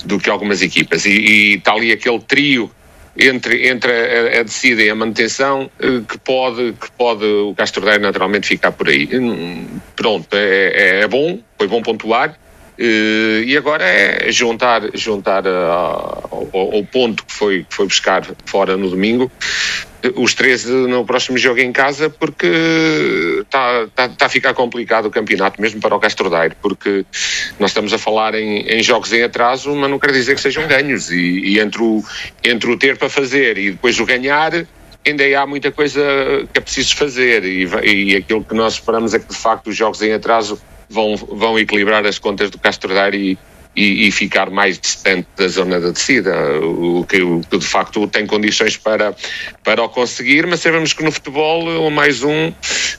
do 0.03 0.19
que 0.19 0.29
algumas 0.29 0.61
equipas. 0.61 1.05
E, 1.05 1.11
e 1.11 1.53
está 1.55 1.71
ali 1.71 1.93
aquele 1.93 2.19
trio 2.19 2.69
entre, 3.17 3.69
entre 3.69 3.91
a, 3.91 4.41
a 4.41 4.43
descida 4.43 4.81
e 4.83 4.89
a 4.89 4.95
manutenção 4.95 5.71
uh, 5.79 6.01
que 6.01 6.17
pode, 6.17 6.73
que 6.73 6.91
pode 6.91 7.23
o 7.23 7.53
Castro 7.55 7.85
Daire 7.85 8.03
naturalmente 8.03 8.47
ficar 8.47 8.73
por 8.73 8.89
aí. 8.89 9.07
Hum, 9.13 9.79
pronto, 9.95 10.27
é, 10.33 10.71
é, 10.73 11.01
é 11.03 11.07
bom, 11.07 11.39
foi 11.57 11.67
bom 11.69 11.81
pontuar 11.81 12.37
e 12.81 13.57
agora 13.57 13.83
é 13.83 14.31
juntar, 14.31 14.83
juntar 14.93 15.45
uh, 15.45 15.49
ao, 16.53 16.75
ao, 16.75 16.83
ponto 16.85 17.25
que 17.25 17.33
foi, 17.33 17.63
que 17.63 17.75
foi 17.75 17.85
buscar 17.85 18.25
fora 18.45 18.77
no 18.77 18.89
domingo 18.89 19.29
uh, 20.05 20.21
os 20.21 20.33
três 20.33 20.63
no 20.65 21.05
próximo 21.05 21.37
jogo 21.37 21.59
em 21.59 21.73
casa 21.73 22.09
porque 22.09 22.47
está 23.41 23.87
tá, 23.93 24.07
tá 24.07 24.25
a 24.25 24.29
ficar 24.29 24.53
complicado 24.53 25.07
o 25.07 25.11
campeonato 25.11 25.61
mesmo 25.61 25.81
para 25.81 25.93
o 25.93 25.99
Castro 25.99 26.29
Daire 26.29 26.55
porque 26.61 27.05
nós 27.59 27.71
estamos 27.71 27.91
a 27.91 27.97
falar 27.97 28.33
em, 28.33 28.61
em, 28.61 28.81
jogos 28.81 29.11
em 29.11 29.23
atraso 29.23 29.75
mas 29.75 29.89
não 29.89 29.99
quer 29.99 30.13
dizer 30.13 30.35
que 30.35 30.41
sejam 30.41 30.65
ganhos. 30.65 31.11
E, 31.11 31.17
e 31.17 31.59
entre, 31.59 31.81
o, 31.81 32.01
entre 32.43 32.71
o 32.71 32.77
ter 32.77 32.97
para 32.97 33.09
fazer 33.09 33.57
e 33.57 33.71
depois 33.71 33.99
o 33.99 34.05
ganhar 34.05 34.53
ainda 35.05 35.23
há 35.39 35.45
muita 35.45 35.71
coisa 35.71 36.01
que 36.51 36.59
é 36.59 36.61
preciso 36.61 36.95
fazer. 36.95 37.43
E, 37.43 37.67
e 37.83 38.15
aquilo 38.15 38.43
que 38.43 38.53
nós 38.53 38.73
esperamos 38.73 39.13
é 39.13 39.19
que 39.19 39.27
de 39.27 39.35
facto 39.35 39.67
os 39.67 39.75
jogos 39.75 40.01
em 40.01 40.13
atraso 40.13 40.61
vão, 40.89 41.15
vão 41.15 41.57
equilibrar 41.59 42.05
as 42.05 42.17
contas 42.17 42.49
do 42.49 42.57
Castro 42.57 42.93
Daire 42.93 43.17
e, 43.17 43.37
e, 43.75 44.07
e, 44.07 44.11
ficar 44.11 44.49
mais 44.49 44.79
distante 44.79 45.27
da 45.37 45.47
zona 45.47 45.79
da 45.79 45.91
descida, 45.91 46.35
o 46.59 47.05
que, 47.07 47.21
o 47.21 47.41
que, 47.49 47.57
de 47.57 47.65
facto 47.65 48.07
tem 48.07 48.25
condições 48.25 48.75
para, 48.75 49.15
para 49.63 49.83
o 49.83 49.87
conseguir, 49.87 50.45
mas 50.47 50.59
sabemos 50.59 50.91
que 50.91 51.03
no 51.03 51.11
futebol 51.11 51.65
um 51.69 51.89
mais 51.89 52.23
um 52.23 52.51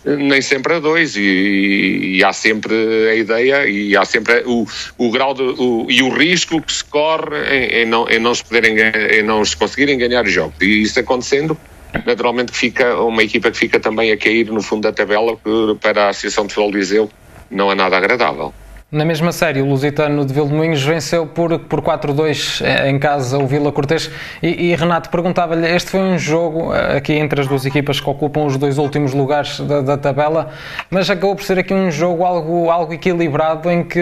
nem 0.04 0.40
sempre 0.40 0.74
a 0.74 0.78
dois, 0.78 1.16
e, 1.16 2.16
e 2.16 2.24
há 2.24 2.32
sempre 2.32 2.72
a 3.10 3.14
ideia 3.14 3.66
e 3.66 3.96
há 3.96 4.04
sempre 4.04 4.42
o, 4.46 4.66
o 4.96 5.10
grau 5.10 5.34
de, 5.34 5.42
o, 5.42 5.86
e 5.90 6.02
o 6.02 6.08
risco 6.08 6.62
que 6.62 6.72
se 6.72 6.84
corre 6.84 7.36
em, 7.50 7.82
em, 7.82 7.86
não, 7.86 8.08
em, 8.08 8.18
não 8.18 8.34
se 8.34 8.44
poderem, 8.44 8.76
em 8.78 9.22
não 9.22 9.44
se 9.44 9.56
conseguirem 9.56 9.98
ganhar 9.98 10.24
jogos. 10.26 10.54
E 10.62 10.82
isso 10.82 10.98
acontecendo, 11.00 11.58
naturalmente 12.06 12.52
fica 12.52 12.96
uma 13.02 13.22
equipa 13.22 13.50
que 13.50 13.58
fica 13.58 13.80
também 13.80 14.12
a 14.12 14.16
cair 14.16 14.50
no 14.50 14.62
fundo 14.62 14.82
da 14.82 14.92
tabela, 14.92 15.36
para 15.80 16.06
a 16.06 16.08
Associação 16.10 16.46
de 16.46 16.54
Futebol 16.54 16.72
de 16.72 16.78
Viseu 16.78 17.10
não 17.50 17.70
é 17.70 17.74
nada 17.74 17.96
agradável. 17.96 18.54
Na 18.92 19.04
mesma 19.04 19.30
série, 19.30 19.62
o 19.62 19.66
Lusitano 19.66 20.26
de 20.26 20.34
Vilmoinhos 20.34 20.82
venceu 20.82 21.24
por, 21.24 21.56
por 21.60 21.80
4-2 21.80 22.60
em 22.88 22.98
casa 22.98 23.38
o 23.38 23.46
Vila 23.46 23.70
Cortês. 23.70 24.10
E, 24.42 24.72
e 24.72 24.74
Renato, 24.74 25.10
perguntava-lhe: 25.10 25.64
este 25.64 25.92
foi 25.92 26.00
um 26.00 26.18
jogo 26.18 26.74
eh, 26.74 26.96
aqui 26.96 27.12
entre 27.12 27.40
as 27.40 27.46
duas 27.46 27.64
equipas 27.64 28.00
que 28.00 28.10
ocupam 28.10 28.46
os 28.46 28.56
dois 28.56 28.78
últimos 28.78 29.14
lugares 29.14 29.60
da, 29.60 29.80
da, 29.80 29.96
tabela, 29.96 30.48
mas 30.90 31.08
acabou 31.08 31.36
por 31.36 31.44
ser 31.44 31.56
aqui 31.60 31.72
um 31.72 31.88
jogo 31.88 32.24
algo, 32.24 32.68
algo 32.68 32.92
equilibrado 32.92 33.70
em 33.70 33.84
que 33.84 34.00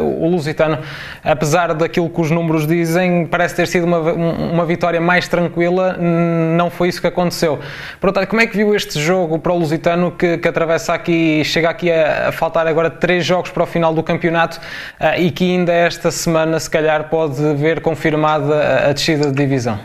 o 0.00 0.28
Lusitano, 0.28 0.78
apesar 1.24 1.74
daquilo 1.74 2.08
que 2.08 2.20
os 2.20 2.30
números 2.30 2.64
dizem, 2.64 3.26
parece 3.26 3.56
ter 3.56 3.66
sido 3.66 3.86
uma, 3.88 3.98
uma 3.98 4.64
vitória 4.64 5.00
mais 5.00 5.26
tranquila. 5.26 5.96
Não 5.98 6.70
foi 6.70 6.90
isso 6.90 7.00
que 7.00 7.08
aconteceu. 7.08 7.58
Portanto, 8.00 8.28
como 8.28 8.40
é 8.40 8.46
que 8.46 8.56
viu 8.56 8.72
este 8.72 9.00
jogo 9.00 9.40
para 9.40 9.52
o 9.52 9.58
Lusitano 9.58 10.12
que, 10.12 10.38
que 10.38 10.46
atravessa 10.46 10.94
aqui, 10.94 11.42
chega 11.44 11.68
aqui 11.68 11.90
a, 11.90 12.28
a 12.28 12.32
faltar 12.32 12.68
agora 12.68 12.88
três 12.88 13.26
jogos 13.26 13.50
para 13.50 13.64
o 13.64 13.66
final 13.66 13.92
do 13.92 14.00
campeonato? 14.00 14.27
Campeonato 14.28 14.58
uh, 15.00 15.18
e 15.18 15.30
que 15.30 15.44
ainda 15.44 15.72
esta 15.72 16.10
semana, 16.10 16.60
se 16.60 16.68
calhar, 16.70 17.08
pode 17.08 17.54
ver 17.54 17.80
confirmada 17.80 18.54
a, 18.54 18.90
a 18.90 18.92
descida 18.92 19.30
de 19.30 19.32
divisão? 19.32 19.80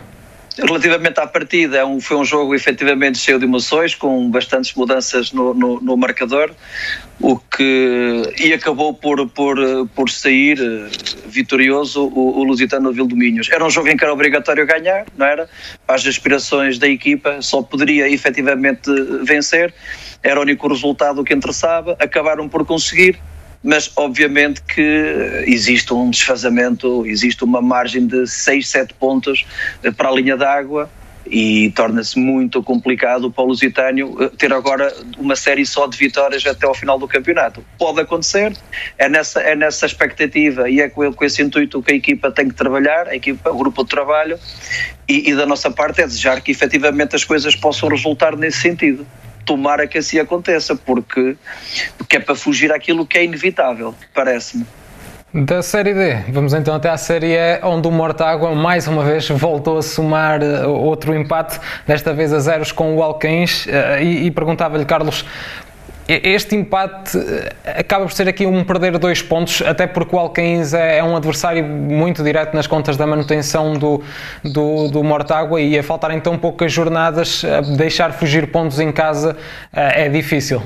Relativamente 0.56 1.18
à 1.18 1.26
partida, 1.26 1.78
é 1.78 2.00
foi 2.00 2.16
um 2.16 2.24
jogo 2.24 2.54
efetivamente 2.54 3.18
cheio 3.18 3.40
de 3.40 3.44
emoções, 3.44 3.92
com 3.92 4.30
bastantes 4.30 4.72
mudanças 4.74 5.32
no, 5.32 5.52
no, 5.52 5.80
no 5.80 5.96
marcador, 5.96 6.52
o 7.20 7.36
que 7.36 8.22
e 8.38 8.52
acabou 8.52 8.94
por, 8.94 9.28
por, 9.30 9.56
por 9.96 10.08
sair 10.08 10.60
eh, 10.60 10.88
vitorioso 11.26 12.04
o, 12.06 12.38
o 12.38 12.44
Lusitano 12.44 12.92
Vildominhos. 12.92 13.50
Era 13.50 13.64
um 13.64 13.70
jogo 13.70 13.88
em 13.88 13.96
que 13.96 14.04
era 14.04 14.12
obrigatório 14.12 14.64
ganhar, 14.64 15.06
não 15.16 15.26
era? 15.26 15.48
Para 15.84 15.96
as 15.96 16.06
aspirações 16.06 16.78
da 16.78 16.86
equipa, 16.86 17.42
só 17.42 17.60
poderia 17.60 18.08
efetivamente 18.08 18.88
vencer, 19.24 19.74
era 20.22 20.38
o 20.38 20.42
único 20.44 20.68
resultado 20.68 21.24
que 21.24 21.34
interessava, 21.34 21.96
acabaram 21.98 22.48
por 22.48 22.64
conseguir, 22.64 23.18
mas 23.64 23.90
obviamente 23.96 24.62
que 24.62 25.42
existe 25.46 25.94
um 25.94 26.10
desfazamento, 26.10 27.06
existe 27.06 27.42
uma 27.42 27.62
margem 27.62 28.06
de 28.06 28.26
6, 28.26 28.68
7 28.68 28.94
pontos 28.94 29.46
eh, 29.82 29.90
para 29.90 30.10
a 30.10 30.12
linha 30.12 30.36
d'água 30.36 30.90
e 31.26 31.70
torna-se 31.70 32.18
muito 32.18 32.62
complicado 32.62 33.30
para 33.30 33.42
o 33.42 33.46
Lusitânio 33.46 34.22
eh, 34.22 34.30
ter 34.36 34.52
agora 34.52 34.94
uma 35.16 35.34
série 35.34 35.64
só 35.64 35.86
de 35.86 35.96
vitórias 35.96 36.44
até 36.44 36.66
ao 36.66 36.74
final 36.74 36.98
do 36.98 37.08
campeonato. 37.08 37.64
Pode 37.78 38.00
acontecer, 38.00 38.54
é 38.98 39.08
nessa, 39.08 39.40
é 39.40 39.56
nessa 39.56 39.86
expectativa 39.86 40.68
e 40.68 40.82
é 40.82 40.90
com, 40.90 41.10
com 41.10 41.24
esse 41.24 41.42
intuito 41.42 41.82
que 41.82 41.92
a 41.92 41.96
equipa 41.96 42.30
tem 42.30 42.48
que 42.48 42.54
trabalhar, 42.54 43.08
a 43.08 43.16
equipa, 43.16 43.50
o 43.50 43.56
grupo 43.56 43.82
de 43.82 43.88
trabalho, 43.88 44.38
e, 45.08 45.30
e 45.30 45.34
da 45.34 45.46
nossa 45.46 45.70
parte 45.70 46.02
é 46.02 46.06
desejar 46.06 46.42
que 46.42 46.50
efetivamente 46.50 47.16
as 47.16 47.24
coisas 47.24 47.56
possam 47.56 47.88
resultar 47.88 48.36
nesse 48.36 48.58
sentido 48.58 49.06
tomara 49.44 49.86
que 49.86 49.98
assim 49.98 50.18
aconteça, 50.18 50.74
porque, 50.74 51.36
porque 51.96 52.16
é 52.16 52.20
para 52.20 52.34
fugir 52.34 52.72
àquilo 52.72 53.06
que 53.06 53.18
é 53.18 53.24
inevitável, 53.24 53.94
parece-me. 54.14 54.66
Da 55.36 55.62
Série 55.62 55.92
D, 55.92 56.14
vamos 56.28 56.54
então 56.54 56.76
até 56.76 56.88
à 56.88 56.96
Série 56.96 57.34
E, 57.34 57.58
onde 57.64 57.88
o 57.88 57.90
Mortágua 57.90 58.54
mais 58.54 58.86
uma 58.86 59.02
vez 59.02 59.28
voltou 59.28 59.78
a 59.78 59.82
somar 59.82 60.40
eh, 60.40 60.64
outro 60.64 61.12
empate, 61.12 61.58
desta 61.84 62.14
vez 62.14 62.32
a 62.32 62.38
zeros 62.38 62.70
com 62.70 62.94
o 62.94 63.02
Alcaíns, 63.02 63.66
eh, 63.66 64.04
e, 64.04 64.26
e 64.26 64.30
perguntava-lhe, 64.30 64.84
Carlos, 64.84 65.26
este 66.06 66.54
empate 66.54 67.16
eh, 67.16 67.80
acaba 67.80 68.04
por 68.04 68.12
ser 68.12 68.28
aqui 68.28 68.44
um 68.44 68.62
perder 68.62 68.98
dois 68.98 69.22
pontos, 69.22 69.62
até 69.62 69.86
porque 69.86 70.14
o 70.14 70.18
Alcaíns 70.18 70.74
é, 70.74 70.98
é 70.98 71.04
um 71.04 71.16
adversário 71.16 71.64
muito 71.64 72.22
direto 72.22 72.54
nas 72.54 72.66
contas 72.66 72.96
da 72.96 73.06
manutenção 73.06 73.72
do, 73.74 74.02
do, 74.42 74.88
do 74.88 75.02
Mortágua 75.02 75.60
e 75.60 75.78
a 75.78 75.82
faltarem 75.82 76.20
tão 76.20 76.38
poucas 76.38 76.72
jornadas, 76.72 77.42
deixar 77.76 78.12
fugir 78.12 78.50
pontos 78.50 78.78
em 78.80 78.92
casa 78.92 79.36
eh, 79.72 80.06
é 80.06 80.08
difícil. 80.08 80.62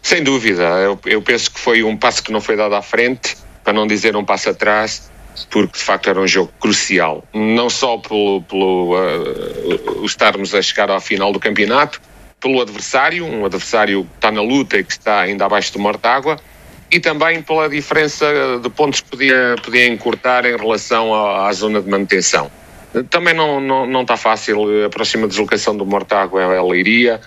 Sem 0.00 0.22
dúvida, 0.22 0.62
eu, 0.62 0.98
eu 1.04 1.20
penso 1.20 1.50
que 1.50 1.60
foi 1.60 1.82
um 1.82 1.96
passo 1.96 2.22
que 2.22 2.32
não 2.32 2.40
foi 2.40 2.56
dado 2.56 2.74
à 2.74 2.82
frente, 2.82 3.36
para 3.62 3.72
não 3.72 3.86
dizer 3.86 4.16
um 4.16 4.24
passo 4.24 4.48
atrás, 4.48 5.10
porque 5.50 5.76
de 5.76 5.84
facto 5.84 6.08
era 6.08 6.20
um 6.20 6.26
jogo 6.26 6.52
crucial, 6.60 7.24
não 7.34 7.68
só 7.68 7.98
pelo, 7.98 8.40
pelo 8.42 8.94
uh, 8.94 10.06
estarmos 10.06 10.54
a 10.54 10.62
chegar 10.62 10.88
ao 10.88 11.00
final 11.00 11.32
do 11.32 11.40
campeonato, 11.40 12.00
pelo 12.46 12.60
adversário, 12.60 13.26
um 13.26 13.44
adversário 13.44 14.04
que 14.04 14.14
está 14.14 14.30
na 14.30 14.40
luta 14.40 14.78
e 14.78 14.84
que 14.84 14.92
está 14.92 15.22
ainda 15.22 15.44
abaixo 15.44 15.72
do 15.72 15.80
Mortágua, 15.80 16.38
e 16.92 17.00
também 17.00 17.42
pela 17.42 17.68
diferença 17.68 18.24
de 18.62 18.70
pontos 18.70 19.00
que 19.00 19.10
podia, 19.10 19.56
podia 19.64 19.88
encurtar 19.88 20.46
em 20.46 20.56
relação 20.56 21.12
à, 21.12 21.48
à 21.48 21.52
zona 21.52 21.82
de 21.82 21.90
manutenção. 21.90 22.48
Também 23.10 23.34
não, 23.34 23.60
não, 23.60 23.84
não 23.84 24.02
está 24.02 24.16
fácil, 24.16 24.86
a 24.86 24.88
próxima 24.88 25.26
deslocação 25.26 25.76
do 25.76 25.84
Mortágua 25.84 26.40
é 26.40 26.56
a 26.56 26.62
Leiria, 26.62 27.20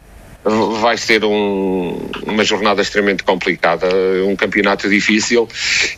vai 0.79 0.95
ser 0.95 1.25
um, 1.25 2.09
uma 2.25 2.45
jornada 2.45 2.81
extremamente 2.81 3.23
complicada, 3.23 3.88
um 4.25 4.38
campeonato 4.38 4.88
difícil 4.88 5.49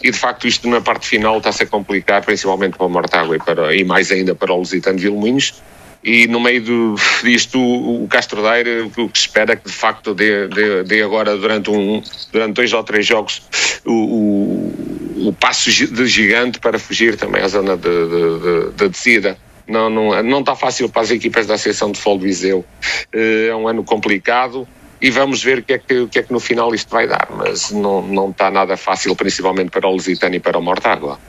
e 0.01 0.09
de 0.09 0.17
facto 0.17 0.47
isto 0.47 0.67
na 0.67 0.81
parte 0.81 1.07
final 1.07 1.37
está 1.37 1.49
a 1.49 1.53
ser 1.53 1.67
complicado, 1.67 2.25
principalmente 2.25 2.75
para 2.75 2.87
o 2.87 2.89
Mortágua 2.89 3.35
e, 3.35 3.39
para, 3.39 3.75
e 3.75 3.83
mais 3.83 4.11
ainda 4.11 4.33
para 4.33 4.51
o 4.51 4.57
Lusitano 4.57 4.97
Vilmoinhos 4.97 5.61
e 6.03 6.27
no 6.27 6.39
meio 6.39 6.61
do, 6.61 6.95
disto 7.23 7.59
o, 7.59 8.07
Castro 8.07 8.41
Daire 8.41 8.91
o 8.97 9.09
que 9.09 9.19
se 9.19 9.25
espera 9.25 9.53
é 9.53 9.55
que 9.55 9.67
de 9.67 9.73
facto 9.73 10.13
dê, 10.13 10.47
dê, 10.47 10.83
dê 10.83 11.01
agora 11.03 11.37
durante, 11.37 11.69
um, 11.69 12.01
durante 12.31 12.53
dois 12.53 12.73
ou 12.73 12.83
três 12.83 13.05
jogos 13.05 13.41
o, 13.85 13.91
o, 13.91 15.27
o 15.27 15.33
passo 15.33 15.69
de 15.69 16.07
gigante 16.07 16.59
para 16.59 16.79
fugir 16.79 17.15
também 17.15 17.41
à 17.41 17.47
zona 17.47 17.77
de, 17.77 17.89
de, 17.89 18.39
de, 18.39 18.71
de 18.75 18.89
descida. 18.89 19.37
Não, 19.67 19.89
não, 19.89 20.21
não 20.23 20.39
está 20.39 20.55
fácil 20.55 20.89
para 20.89 21.03
as 21.03 21.11
equipas 21.11 21.47
da 21.47 21.53
Associação 21.53 21.91
de 21.91 21.97
Futebol 21.97 22.19
Viseu. 22.19 22.65
Eh, 23.13 23.47
é 23.49 23.55
um 23.55 23.67
ano 23.67 23.83
complicado 23.83 24.67
e 25.01 25.09
vamos 25.09 25.43
ver 25.43 25.59
o 25.59 25.63
que, 25.63 25.73
é 25.73 25.79
que, 25.79 25.99
o 25.99 26.07
que 26.07 26.19
é 26.19 26.23
que 26.23 26.33
no 26.33 26.39
final 26.39 26.73
isto 26.75 26.89
vai 26.89 27.07
dar, 27.07 27.27
mas 27.35 27.71
não, 27.71 28.01
não 28.01 28.29
está 28.29 28.51
nada 28.51 28.75
fácil, 28.77 29.15
principalmente 29.15 29.71
para 29.71 29.87
o 29.87 29.91
Lusitano 29.91 30.35
e 30.35 30.39
para 30.39 30.57
o 30.57 30.61
Mortágua. 30.61 31.19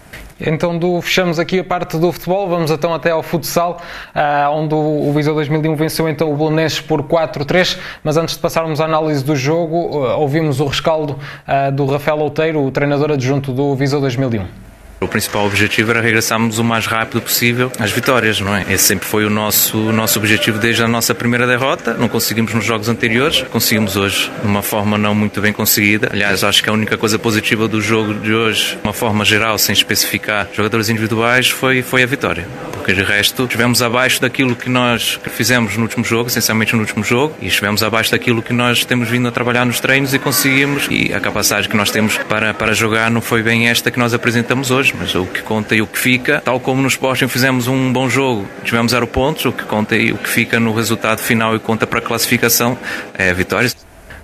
Então 0.44 0.76
do, 0.78 1.00
fechamos 1.00 1.38
aqui 1.38 1.60
a 1.60 1.64
parte 1.64 1.96
do 1.98 2.10
futebol, 2.12 2.48
vamos 2.48 2.70
então 2.70 2.92
até 2.92 3.10
ao 3.10 3.22
futsal, 3.22 3.80
uh, 4.14 4.50
onde 4.50 4.74
o, 4.74 5.08
o 5.08 5.12
Viseu 5.12 5.34
2001 5.34 5.76
venceu 5.76 6.08
então 6.08 6.32
o 6.32 6.36
Belenenses 6.36 6.80
por 6.80 7.02
4-3, 7.02 7.78
mas 8.02 8.16
antes 8.16 8.34
de 8.34 8.40
passarmos 8.40 8.80
à 8.80 8.84
análise 8.84 9.24
do 9.24 9.36
jogo, 9.36 9.76
uh, 9.76 10.18
ouvimos 10.18 10.60
o 10.60 10.66
rescaldo 10.66 11.12
uh, 11.46 11.72
do 11.72 11.86
Rafael 11.86 12.18
Outeiro, 12.18 12.64
o 12.64 12.70
treinador 12.70 13.12
adjunto 13.12 13.52
do 13.52 13.74
Viseu 13.74 14.00
2001. 14.00 14.71
O 15.02 15.08
principal 15.08 15.46
objetivo 15.46 15.90
era 15.90 16.00
regressarmos 16.00 16.58
o 16.58 16.64
mais 16.64 16.86
rápido 16.86 17.20
possível 17.20 17.72
às 17.78 17.90
vitórias, 17.90 18.40
não 18.40 18.54
é? 18.54 18.64
Esse 18.68 18.84
sempre 18.84 19.06
foi 19.06 19.24
o 19.24 19.30
nosso, 19.30 19.76
o 19.76 19.92
nosso 19.92 20.18
objetivo 20.18 20.58
desde 20.58 20.82
a 20.82 20.88
nossa 20.88 21.14
primeira 21.14 21.46
derrota. 21.46 21.94
Não 21.94 22.08
conseguimos 22.08 22.54
nos 22.54 22.64
jogos 22.64 22.88
anteriores, 22.88 23.42
conseguimos 23.50 23.96
hoje 23.96 24.30
de 24.40 24.46
uma 24.46 24.62
forma 24.62 24.96
não 24.96 25.14
muito 25.14 25.40
bem 25.40 25.52
conseguida. 25.52 26.08
Aliás, 26.12 26.44
acho 26.44 26.62
que 26.62 26.70
a 26.70 26.72
única 26.72 26.96
coisa 26.96 27.18
positiva 27.18 27.66
do 27.66 27.80
jogo 27.80 28.14
de 28.14 28.32
hoje, 28.32 28.76
de 28.76 28.84
uma 28.84 28.92
forma 28.92 29.24
geral, 29.24 29.58
sem 29.58 29.72
especificar 29.72 30.48
jogadores 30.52 30.88
individuais, 30.88 31.48
foi, 31.48 31.82
foi 31.82 32.02
a 32.04 32.06
vitória. 32.06 32.46
Porque 32.72 32.92
de 32.92 33.02
resto, 33.02 33.44
estivemos 33.44 33.82
abaixo 33.82 34.20
daquilo 34.20 34.54
que 34.56 34.68
nós 34.68 35.18
fizemos 35.34 35.76
no 35.76 35.82
último 35.82 36.04
jogo, 36.04 36.28
essencialmente 36.28 36.74
no 36.74 36.80
último 36.80 37.04
jogo, 37.04 37.34
e 37.40 37.46
estivemos 37.46 37.82
abaixo 37.82 38.10
daquilo 38.10 38.42
que 38.42 38.52
nós 38.52 38.84
temos 38.84 39.08
vindo 39.08 39.28
a 39.28 39.32
trabalhar 39.32 39.64
nos 39.64 39.80
treinos 39.80 40.14
e 40.14 40.18
conseguimos. 40.18 40.86
E 40.90 41.12
a 41.12 41.20
capacidade 41.20 41.68
que 41.68 41.76
nós 41.76 41.90
temos 41.90 42.16
para, 42.18 42.54
para 42.54 42.72
jogar 42.72 43.10
não 43.10 43.20
foi 43.20 43.42
bem 43.42 43.68
esta 43.68 43.90
que 43.90 43.98
nós 43.98 44.14
apresentamos 44.14 44.70
hoje 44.70 44.91
mas 44.98 45.14
o 45.14 45.26
que 45.26 45.42
conta 45.42 45.74
e 45.74 45.82
o 45.82 45.86
que 45.86 45.98
fica, 45.98 46.40
tal 46.44 46.60
como 46.60 46.82
no 46.82 46.88
Sporting 46.88 47.28
fizemos 47.28 47.66
um 47.68 47.92
bom 47.92 48.08
jogo, 48.08 48.46
tivemos 48.64 48.92
zero 48.92 49.06
pontos, 49.06 49.44
o 49.44 49.52
que 49.52 49.64
conta 49.64 49.96
e 49.96 50.12
o 50.12 50.18
que 50.18 50.28
fica 50.28 50.58
no 50.60 50.72
resultado 50.72 51.18
final 51.20 51.54
e 51.56 51.58
conta 51.58 51.86
para 51.86 51.98
a 51.98 52.02
classificação 52.02 52.76
é 53.14 53.30
a 53.30 53.34
vitória. 53.34 53.70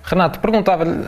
Renato, 0.08 0.40
perguntava-lhe, 0.40 1.04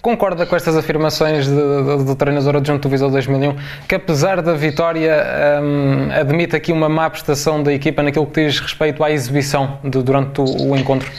concorda 0.00 0.46
com 0.46 0.56
estas 0.56 0.74
afirmações 0.74 1.46
do 1.46 2.14
treinador 2.16 2.56
adjunto 2.56 2.88
do 2.88 2.90
Viseu 2.90 3.10
2001, 3.10 3.54
que 3.86 3.94
apesar 3.94 4.40
da 4.40 4.54
vitória 4.54 5.22
um, 5.62 6.10
admite 6.10 6.56
aqui 6.56 6.72
uma 6.72 6.88
má 6.88 7.10
prestação 7.10 7.62
da 7.62 7.74
equipa 7.74 8.02
naquilo 8.02 8.26
que 8.26 8.46
diz 8.46 8.58
respeito 8.58 9.04
à 9.04 9.10
exibição 9.10 9.78
de, 9.84 10.02
durante 10.02 10.40
o, 10.40 10.44
o 10.44 10.76
encontro? 10.76 11.10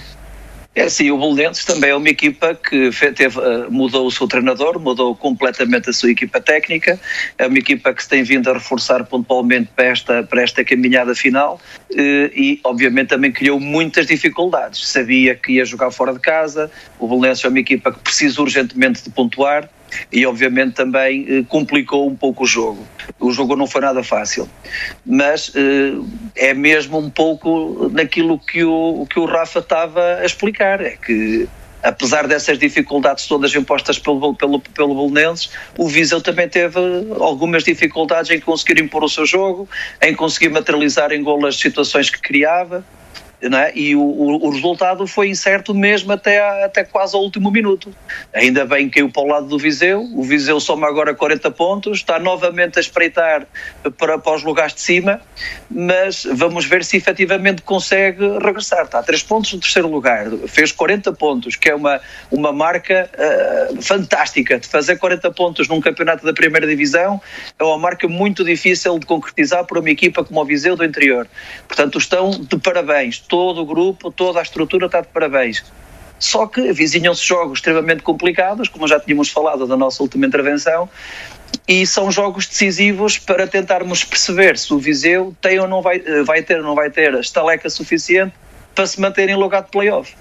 É 0.80 0.88
sim, 0.88 1.12
o 1.12 1.18
Bolonenses 1.18 1.66
também 1.66 1.90
é 1.90 1.96
uma 1.96 2.08
equipa 2.08 2.56
que 2.56 2.90
teve, 3.14 3.38
eh, 3.38 3.66
mudou 3.70 4.08
o 4.08 4.12
seu 4.12 4.26
treinador, 4.30 4.80
mudou 4.80 5.14
completamente 5.14 5.90
a 5.90 5.94
sua 5.94 6.10
equipa 6.10 6.40
técnica, 6.40 6.98
é 7.38 7.48
uma 7.48 7.58
equipa 7.58 7.94
que 7.94 8.02
se 8.02 8.08
tem 8.08 8.24
vindo 8.24 8.50
a 8.50 8.54
reforçar 8.54 9.04
pontualmente 9.04 9.70
para 9.76 9.88
esta, 9.88 10.24
para 10.24 10.42
esta 10.42 10.64
caminhada 10.64 11.14
final 11.14 11.60
eh, 11.94 12.32
e, 12.34 12.60
obviamente, 12.64 13.10
também 13.10 13.30
criou 13.30 13.60
muitas 13.60 14.08
dificuldades. 14.08 14.88
Sabia 14.88 15.36
que 15.36 15.52
ia 15.52 15.66
jogar 15.66 15.92
fora 15.92 16.14
de 16.14 16.20
casa, 16.20 16.72
o 16.98 17.10
Bolonenses 17.10 17.44
é 17.44 17.50
uma 17.50 17.60
equipa 17.60 17.92
que 17.92 18.00
precisa 18.00 18.42
urgentemente 18.42 19.04
de 19.04 19.10
pontuar, 19.10 19.70
e 20.12 20.26
obviamente 20.26 20.74
também 20.74 21.26
eh, 21.28 21.44
complicou 21.48 22.08
um 22.08 22.16
pouco 22.16 22.44
o 22.44 22.48
jogo. 22.48 22.86
O 23.20 23.32
jogo 23.32 23.56
não 23.56 23.68
foi 23.68 23.82
nada 23.82 24.04
fácil, 24.04 24.50
mas 25.06 25.52
eh, 25.56 25.94
é 26.36 26.54
mesmo 26.54 26.98
um 26.98 27.10
pouco 27.10 27.90
naquilo 27.92 28.40
que 28.40 28.64
o, 28.64 29.06
que 29.10 29.20
o 29.20 29.26
Rafa 29.26 29.60
estava 29.60 30.16
a 30.16 30.26
explicar, 30.26 30.82
é 30.82 30.92
que 30.92 31.48
apesar 31.84 32.28
dessas 32.28 32.58
dificuldades 32.58 33.26
todas 33.26 33.54
impostas 33.56 33.98
pelo, 33.98 34.36
pelo, 34.36 34.60
pelo 34.60 35.08
Belenenses, 35.08 35.50
o 35.78 35.88
Viseu 35.88 36.22
também 36.22 36.48
teve 36.48 36.78
algumas 37.20 37.64
dificuldades 37.64 38.32
em 38.32 38.40
conseguir 38.40 38.82
impor 38.82 39.04
o 39.04 39.10
seu 39.10 39.26
jogo, 39.26 39.68
em 40.02 40.14
conseguir 40.14 40.50
materializar 40.50 41.12
em 41.12 41.24
gol 41.24 41.46
as 41.46 41.58
situações 41.58 42.10
que 42.10 42.20
criava. 42.20 42.84
É? 43.42 43.72
E 43.74 43.96
o, 43.96 44.02
o, 44.02 44.50
resultado 44.50 45.08
foi 45.08 45.30
incerto 45.30 45.74
mesmo 45.74 46.12
até, 46.12 46.40
até 46.66 46.84
quase 46.84 47.16
ao 47.16 47.22
último 47.22 47.50
minuto. 47.50 47.96
Ainda 48.34 48.66
bem 48.66 48.90
que 48.90 48.96
caiu 48.96 49.10
para 49.10 49.22
o 49.22 49.28
lado 49.28 49.48
do 49.48 49.58
Viseu, 49.58 50.02
o 50.02 50.24
Viseu 50.24 50.60
soma 50.60 50.88
agora 50.88 51.16
40 51.16 51.50
pontos, 51.52 52.00
está 52.00 52.20
novamente 52.20 52.78
a 52.78 52.82
espreitar 52.82 53.48
para, 53.98 54.20
para 54.20 54.36
os 54.36 54.44
lugares 54.44 54.74
de 54.74 54.82
cima, 54.82 55.22
mas 55.72 56.28
vamos 56.34 56.66
ver 56.66 56.84
se 56.84 56.98
efetivamente 56.98 57.62
consegue 57.62 58.28
regressar. 58.40 58.84
Está 58.84 59.00
a 59.00 59.04
3 59.04 59.24
pontos 59.24 59.54
no 59.54 59.60
terceiro 59.62 59.88
lugar, 59.88 60.26
fez 60.48 60.74
40 60.74 61.14
pontos, 61.14 61.56
que 61.56 61.70
é 61.70 61.76
uma, 61.76 62.02
uma 62.30 62.52
marca 62.52 63.10
uh, 63.14 63.82
fantástica. 63.82 64.60
De 64.60 64.68
fazer 64.68 64.98
40 64.98 65.32
pontos 65.32 65.70
num 65.70 65.80
campeonato 65.80 66.26
da 66.26 66.34
primeira 66.34 66.68
divisão 66.68 67.22
é 67.58 67.64
uma 67.64 67.78
marca 67.78 68.06
muito 68.06 68.44
difícil 68.44 69.00
de 69.00 69.06
concretizar 69.06 69.64
por 69.66 69.78
uma 69.78 69.90
equipa 69.90 70.26
como 70.26 70.42
o 70.42 70.46
Viseu 70.46 70.76
do 70.76 70.84
interior. 70.84 71.26
Portanto, 71.70 71.98
estão 71.98 72.32
de 72.32 72.58
parabéns 72.60 73.29
todo 73.30 73.62
o 73.62 73.66
grupo, 73.66 74.12
toda 74.12 74.40
a 74.40 74.42
estrutura 74.42 74.88
está 74.88 75.00
de 75.00 75.08
parabéns. 75.08 75.64
Só 76.18 76.48
que 76.48 76.70
avizinham-se 76.70 77.26
jogos 77.26 77.60
extremamente 77.60 78.04
complicados, 78.04 78.68
como 78.68 78.86
já 78.86 79.00
tínhamos 79.00 79.30
falado 79.30 79.66
da 79.66 79.78
nossa 79.78 80.04
última 80.04 80.26
intervenção, 80.26 80.90
e 81.66 81.88
são 81.88 82.12
jogos 82.12 82.46
decisivos 82.46 83.18
para 83.18 83.48
tentarmos 83.48 84.04
perceber 84.04 84.58
se 84.58 84.74
o 84.74 84.80
Viseu 84.80 85.34
tem 85.40 85.60
ou 85.60 85.68
não 85.68 85.82
vai, 85.82 86.04
eh, 86.06 86.24
vai 86.24 86.42
ter 86.42 86.58
ou 86.58 86.64
não 86.64 86.76
vai 86.76 86.90
ter 86.90 87.14
estaleca 87.14 87.70
suficiente 87.70 88.34
para 88.76 88.86
se 88.86 89.00
manter 89.00 89.30
em 89.30 89.36
lugar 89.36 89.64
de 89.64 89.70
playoff. 89.70 90.14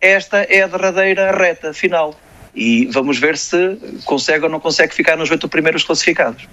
Esta 0.00 0.38
é 0.42 0.62
a 0.62 0.66
derradeira 0.66 1.32
reta 1.32 1.72
final 1.72 2.14
e 2.54 2.86
vamos 2.86 3.18
ver 3.18 3.38
se 3.38 3.78
consegue 4.04 4.44
ou 4.44 4.50
não 4.50 4.60
consegue 4.60 4.94
ficar 4.94 5.16
nos 5.16 5.30
oito 5.30 5.48
primeiros 5.48 5.84
classificados. 5.84 6.46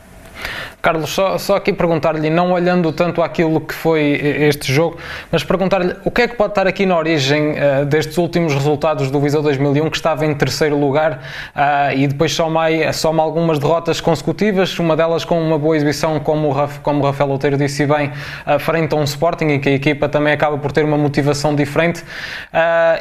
Carlos, 0.84 1.12
só, 1.12 1.38
só 1.38 1.56
aqui 1.56 1.72
perguntar-lhe, 1.72 2.30
não 2.30 2.52
olhando 2.52 2.92
tanto 2.92 3.22
aquilo 3.22 3.62
que 3.62 3.74
foi 3.74 4.02
este 4.50 4.74
jogo, 4.74 4.98
mas 5.32 5.42
perguntar-lhe 5.42 5.96
o 6.04 6.12
que 6.12 6.24
é 6.24 6.28
que 6.28 6.36
pode 6.36 6.52
estar 6.52 6.68
aqui 6.68 6.86
na 6.86 6.98
origem 6.98 7.52
uh, 7.52 7.86
destes 7.86 8.18
últimos 8.18 8.54
resultados 8.54 9.10
do 9.10 9.18
Viseu 9.18 9.42
2001, 9.42 9.90
que 9.90 9.96
estava 9.96 10.26
em 10.26 10.34
terceiro 10.34 10.78
lugar 10.78 11.24
uh, 11.56 11.96
e 11.96 12.06
depois 12.06 12.34
soma, 12.34 12.66
soma 12.92 13.24
algumas 13.24 13.60
derrotas 13.60 14.02
consecutivas, 14.02 14.78
uma 14.78 14.98
delas 14.98 15.24
com 15.24 15.42
uma 15.42 15.58
boa 15.58 15.74
exibição, 15.78 16.20
como 16.20 16.50
o, 16.50 16.52
Raf, 16.52 16.80
como 16.80 17.02
o 17.02 17.06
Rafael 17.06 17.30
Outeiro 17.30 17.56
disse 17.56 17.86
bem, 17.86 18.12
uh, 18.46 18.60
frente 18.60 18.94
a 18.94 18.98
um 18.98 19.06
Sporting, 19.06 19.46
em 19.46 19.60
que 19.62 19.70
a 19.70 19.74
equipa 19.76 20.10
também 20.10 20.34
acaba 20.34 20.58
por 20.58 20.74
ter 20.74 20.84
uma 20.84 20.98
motivação 20.98 21.56
diferente 21.56 22.04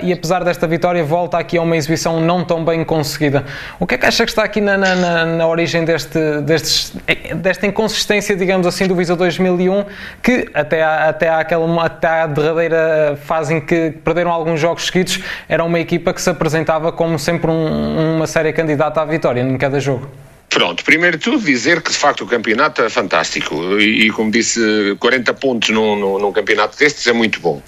e 0.02 0.12
apesar 0.12 0.44
desta 0.44 0.66
vitória 0.66 1.02
volta 1.02 1.36
aqui 1.36 1.58
a 1.58 1.62
uma 1.62 1.76
exibição 1.76 2.20
não 2.20 2.44
tão 2.44 2.64
bem 2.64 2.84
conseguida. 2.84 3.44
O 3.80 3.86
que 3.86 3.96
é 3.96 3.98
que 3.98 4.06
acha 4.06 4.24
que 4.24 4.30
está 4.30 4.44
aqui 4.44 4.60
na, 4.60 4.76
na, 4.78 5.24
na 5.24 5.48
origem 5.48 5.84
deste, 5.84 6.40
destes, 6.42 6.92
desta 7.36 7.66
inconsistência, 7.72 8.36
digamos 8.36 8.66
assim, 8.66 8.86
do 8.86 8.94
Visa 8.94 9.16
2001, 9.16 9.84
que 10.22 10.48
até 10.54 10.82
à, 10.82 11.08
até, 11.08 11.28
àquela, 11.28 11.84
até 11.84 12.06
à 12.06 12.26
derradeira 12.26 13.18
fase 13.24 13.54
em 13.54 13.60
que 13.60 13.90
perderam 14.04 14.30
alguns 14.30 14.60
jogos 14.60 14.86
seguidos, 14.86 15.18
era 15.48 15.64
uma 15.64 15.80
equipa 15.80 16.12
que 16.12 16.20
se 16.20 16.30
apresentava 16.30 16.92
como 16.92 17.18
sempre 17.18 17.50
um, 17.50 18.16
uma 18.16 18.26
séria 18.26 18.52
candidata 18.52 19.00
à 19.00 19.04
vitória 19.04 19.40
em 19.40 19.58
cada 19.58 19.80
jogo. 19.80 20.08
Pronto, 20.52 20.84
primeiro 20.84 21.16
de 21.16 21.24
tudo 21.24 21.42
dizer 21.42 21.80
que 21.80 21.90
de 21.90 21.96
facto 21.96 22.24
o 22.24 22.26
campeonato 22.26 22.82
é 22.82 22.90
fantástico 22.90 23.80
e, 23.80 24.10
como 24.10 24.30
disse, 24.30 24.60
40 25.00 25.32
pontos 25.32 25.70
num, 25.70 25.96
num, 25.96 26.18
num 26.18 26.30
campeonato 26.30 26.76
destes 26.76 27.06
é 27.06 27.12
muito 27.12 27.40
bom. 27.40 27.62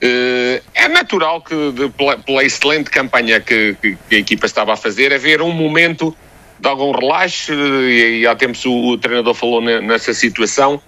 Uh, 0.00 0.62
é 0.72 0.86
natural 0.86 1.42
que 1.42 1.72
de, 1.72 1.88
pela, 1.88 2.16
pela, 2.16 2.44
excelente 2.44 2.90
campanha 2.90 3.40
que, 3.40 3.76
que, 3.82 3.96
a 4.12 4.18
equipa 4.18 4.46
estava 4.46 4.72
a 4.72 4.76
fazer, 4.76 5.12
haver 5.12 5.42
um 5.42 5.50
momento 5.50 6.16
de 6.58 6.68
algum 6.68 6.92
relaxo 6.92 7.52
e, 7.52 8.20
e 8.20 8.26
há 8.26 8.34
tempos 8.34 8.64
o, 8.64 8.72
o 8.72 8.98
treinador 8.98 9.34
falou 9.34 9.60
nessa 9.60 10.12
situação. 10.12 10.80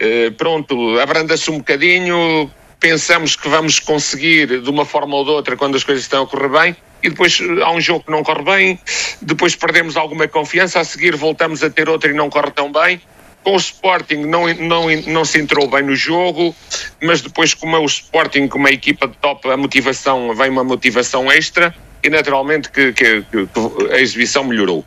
Uh, 0.00 0.32
pronto, 0.32 0.98
abranda-se 0.98 1.50
um 1.50 1.58
bocadinho, 1.58 2.50
pensamos 2.80 3.36
que 3.36 3.48
vamos 3.48 3.78
conseguir 3.78 4.60
de 4.60 4.70
uma 4.70 4.84
forma 4.84 5.16
ou 5.16 5.24
de 5.24 5.30
outra 5.30 5.56
quando 5.56 5.76
as 5.76 5.84
coisas 5.84 6.04
estão 6.04 6.24
a 6.24 6.26
correr 6.26 6.48
bem 6.48 6.76
e 7.02 7.10
depois 7.10 7.40
eh, 7.40 7.62
há 7.62 7.70
um 7.72 7.80
jogo 7.80 8.04
que 8.04 8.10
não 8.10 8.22
corre 8.22 8.42
bem, 8.42 8.80
depois 9.20 9.56
perdemos 9.56 9.96
alguma 9.96 10.28
confiança, 10.28 10.80
a 10.80 10.84
seguir 10.84 11.16
voltamos 11.16 11.62
a 11.62 11.70
ter 11.70 11.88
outra 11.88 12.10
e 12.10 12.14
não 12.14 12.30
corre 12.30 12.50
tão 12.50 12.70
bem. 12.70 13.00
Com 13.42 13.54
o 13.54 13.56
Sporting 13.56 14.18
não, 14.26 14.46
não, 14.54 14.86
não 15.08 15.24
se 15.24 15.40
entrou 15.40 15.68
bem 15.68 15.82
no 15.82 15.96
jogo, 15.96 16.54
mas 17.02 17.20
depois, 17.20 17.54
como 17.54 17.74
é 17.74 17.78
o 17.80 17.86
Sporting, 17.86 18.46
como 18.46 18.68
é 18.68 18.70
a 18.70 18.74
equipa 18.74 19.08
de 19.08 19.16
top, 19.16 19.50
a 19.50 19.56
motivação, 19.56 20.32
vem 20.32 20.48
uma 20.48 20.62
motivação 20.62 21.30
extra 21.30 21.74
e 22.04 22.08
naturalmente 22.08 22.70
que, 22.70 22.92
que, 22.92 23.22
que 23.22 23.48
a 23.92 23.98
exibição 24.00 24.44
melhorou. 24.44 24.84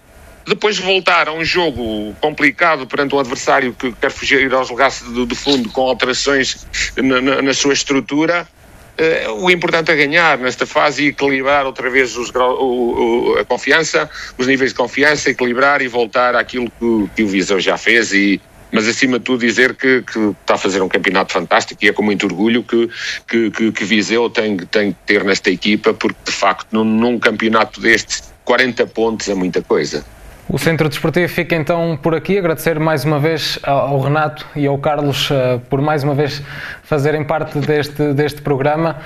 Depois 0.47 0.77
voltar 0.77 1.27
a 1.27 1.33
um 1.33 1.43
jogo 1.43 2.15
complicado 2.21 2.85
perante 2.85 3.15
um 3.15 3.19
adversário 3.19 3.73
que 3.73 3.91
quer 3.93 4.11
fugir 4.11 4.53
aos 4.53 4.69
lugares 4.69 5.01
do, 5.01 5.25
do 5.25 5.35
fundo 5.35 5.69
com 5.69 5.81
alterações 5.81 6.67
na, 6.95 7.19
na, 7.19 7.41
na 7.41 7.53
sua 7.53 7.73
estrutura, 7.73 8.47
Uh, 8.97 9.43
o 9.43 9.51
importante 9.51 9.91
é 9.91 9.95
ganhar 9.95 10.37
nesta 10.37 10.65
fase 10.65 11.03
e 11.03 11.07
equilibrar 11.07 11.65
outra 11.65 11.89
vez 11.89 12.15
os, 12.15 12.29
o, 12.33 13.33
o, 13.33 13.37
a 13.37 13.43
confiança, 13.43 14.09
os 14.37 14.47
níveis 14.47 14.71
de 14.71 14.77
confiança, 14.77 15.29
equilibrar 15.29 15.81
e 15.81 15.87
voltar 15.89 16.33
àquilo 16.33 16.71
que, 16.79 17.09
que 17.13 17.23
o 17.23 17.27
Viseu 17.27 17.59
já 17.59 17.77
fez 17.77 18.13
e, 18.13 18.39
mas 18.71 18.87
acima 18.87 19.19
de 19.19 19.25
tudo 19.25 19.45
dizer 19.45 19.75
que, 19.75 20.01
que, 20.01 20.33
está 20.39 20.53
a 20.53 20.57
fazer 20.57 20.81
um 20.81 20.87
campeonato 20.87 21.33
fantástico 21.33 21.83
e 21.83 21.89
é 21.89 21.93
com 21.93 22.03
muito 22.03 22.25
orgulho 22.25 22.63
que, 22.63 22.89
que, 23.27 23.51
que, 23.51 23.71
que 23.73 23.83
Viseu 23.83 24.29
tem, 24.29 24.55
tem 24.57 24.93
que 24.93 24.97
ter 25.05 25.25
nesta 25.25 25.51
equipa, 25.51 25.93
porque 25.93 26.17
de 26.23 26.31
facto 26.31 26.71
num, 26.71 26.85
num 26.85 27.19
campeonato 27.19 27.81
destes 27.81 28.33
40 28.45 28.87
pontos 28.87 29.27
é 29.27 29.33
muita 29.33 29.61
coisa. 29.61 30.05
O 30.47 30.59
Centro 30.59 30.87
Desportivo 30.87 31.27
fica 31.27 31.55
então 31.55 31.97
por 32.01 32.13
aqui. 32.13 32.37
Agradecer 32.37 32.79
mais 32.79 33.03
uma 33.03 33.19
vez 33.19 33.57
ao 33.63 33.99
Renato 33.99 34.45
e 34.55 34.67
ao 34.67 34.77
Carlos 34.77 35.29
uh, 35.31 35.59
por 35.69 35.81
mais 35.81 36.03
uma 36.03 36.13
vez 36.13 36.41
fazerem 36.83 37.23
parte 37.23 37.57
deste, 37.59 38.13
deste 38.13 38.41
programa. 38.41 38.97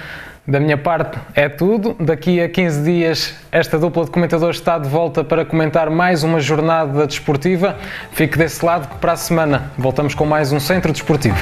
Da 0.45 0.60
minha 0.60 0.78
parte 0.78 1.17
é 1.34 1.47
tudo. 1.47 1.95
Daqui 1.99 2.41
a 2.41 2.49
15 2.49 2.84
dias, 2.84 3.36
esta 3.52 3.80
dupla 3.80 4.04
de 4.04 4.12
comentadores 4.12 4.58
está 4.58 4.78
de 4.78 4.89
volta 4.89 5.23
para 5.23 5.45
comentar 5.45 5.89
mais 5.89 6.23
uma 6.23 6.41
jornada 6.41 7.08
desportiva. 7.08 7.78
Fique 8.12 8.38
desse 8.38 8.65
lado 8.65 8.89
que 8.89 8.95
para 8.95 9.13
a 9.13 9.17
semana 9.17 9.71
voltamos 9.78 10.13
com 10.13 10.25
mais 10.25 10.52
um 10.52 10.60
Centro 10.60 10.91
Desportivo. 10.91 11.38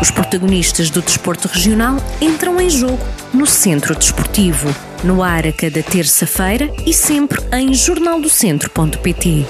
Os 0.00 0.10
protagonistas 0.10 0.90
do 0.90 1.00
desporto 1.00 1.48
regional 1.48 1.96
entram 2.20 2.60
em 2.60 2.68
jogo 2.68 2.98
no 3.32 3.46
Centro 3.46 3.94
Desportivo 3.94 4.74
no 5.02 5.22
ar 5.22 5.46
a 5.46 5.52
cada 5.52 5.82
terça-feira 5.82 6.70
e 6.86 6.92
sempre 6.92 7.40
em 7.52 7.72
jornaldocentro.pt. 7.72 9.46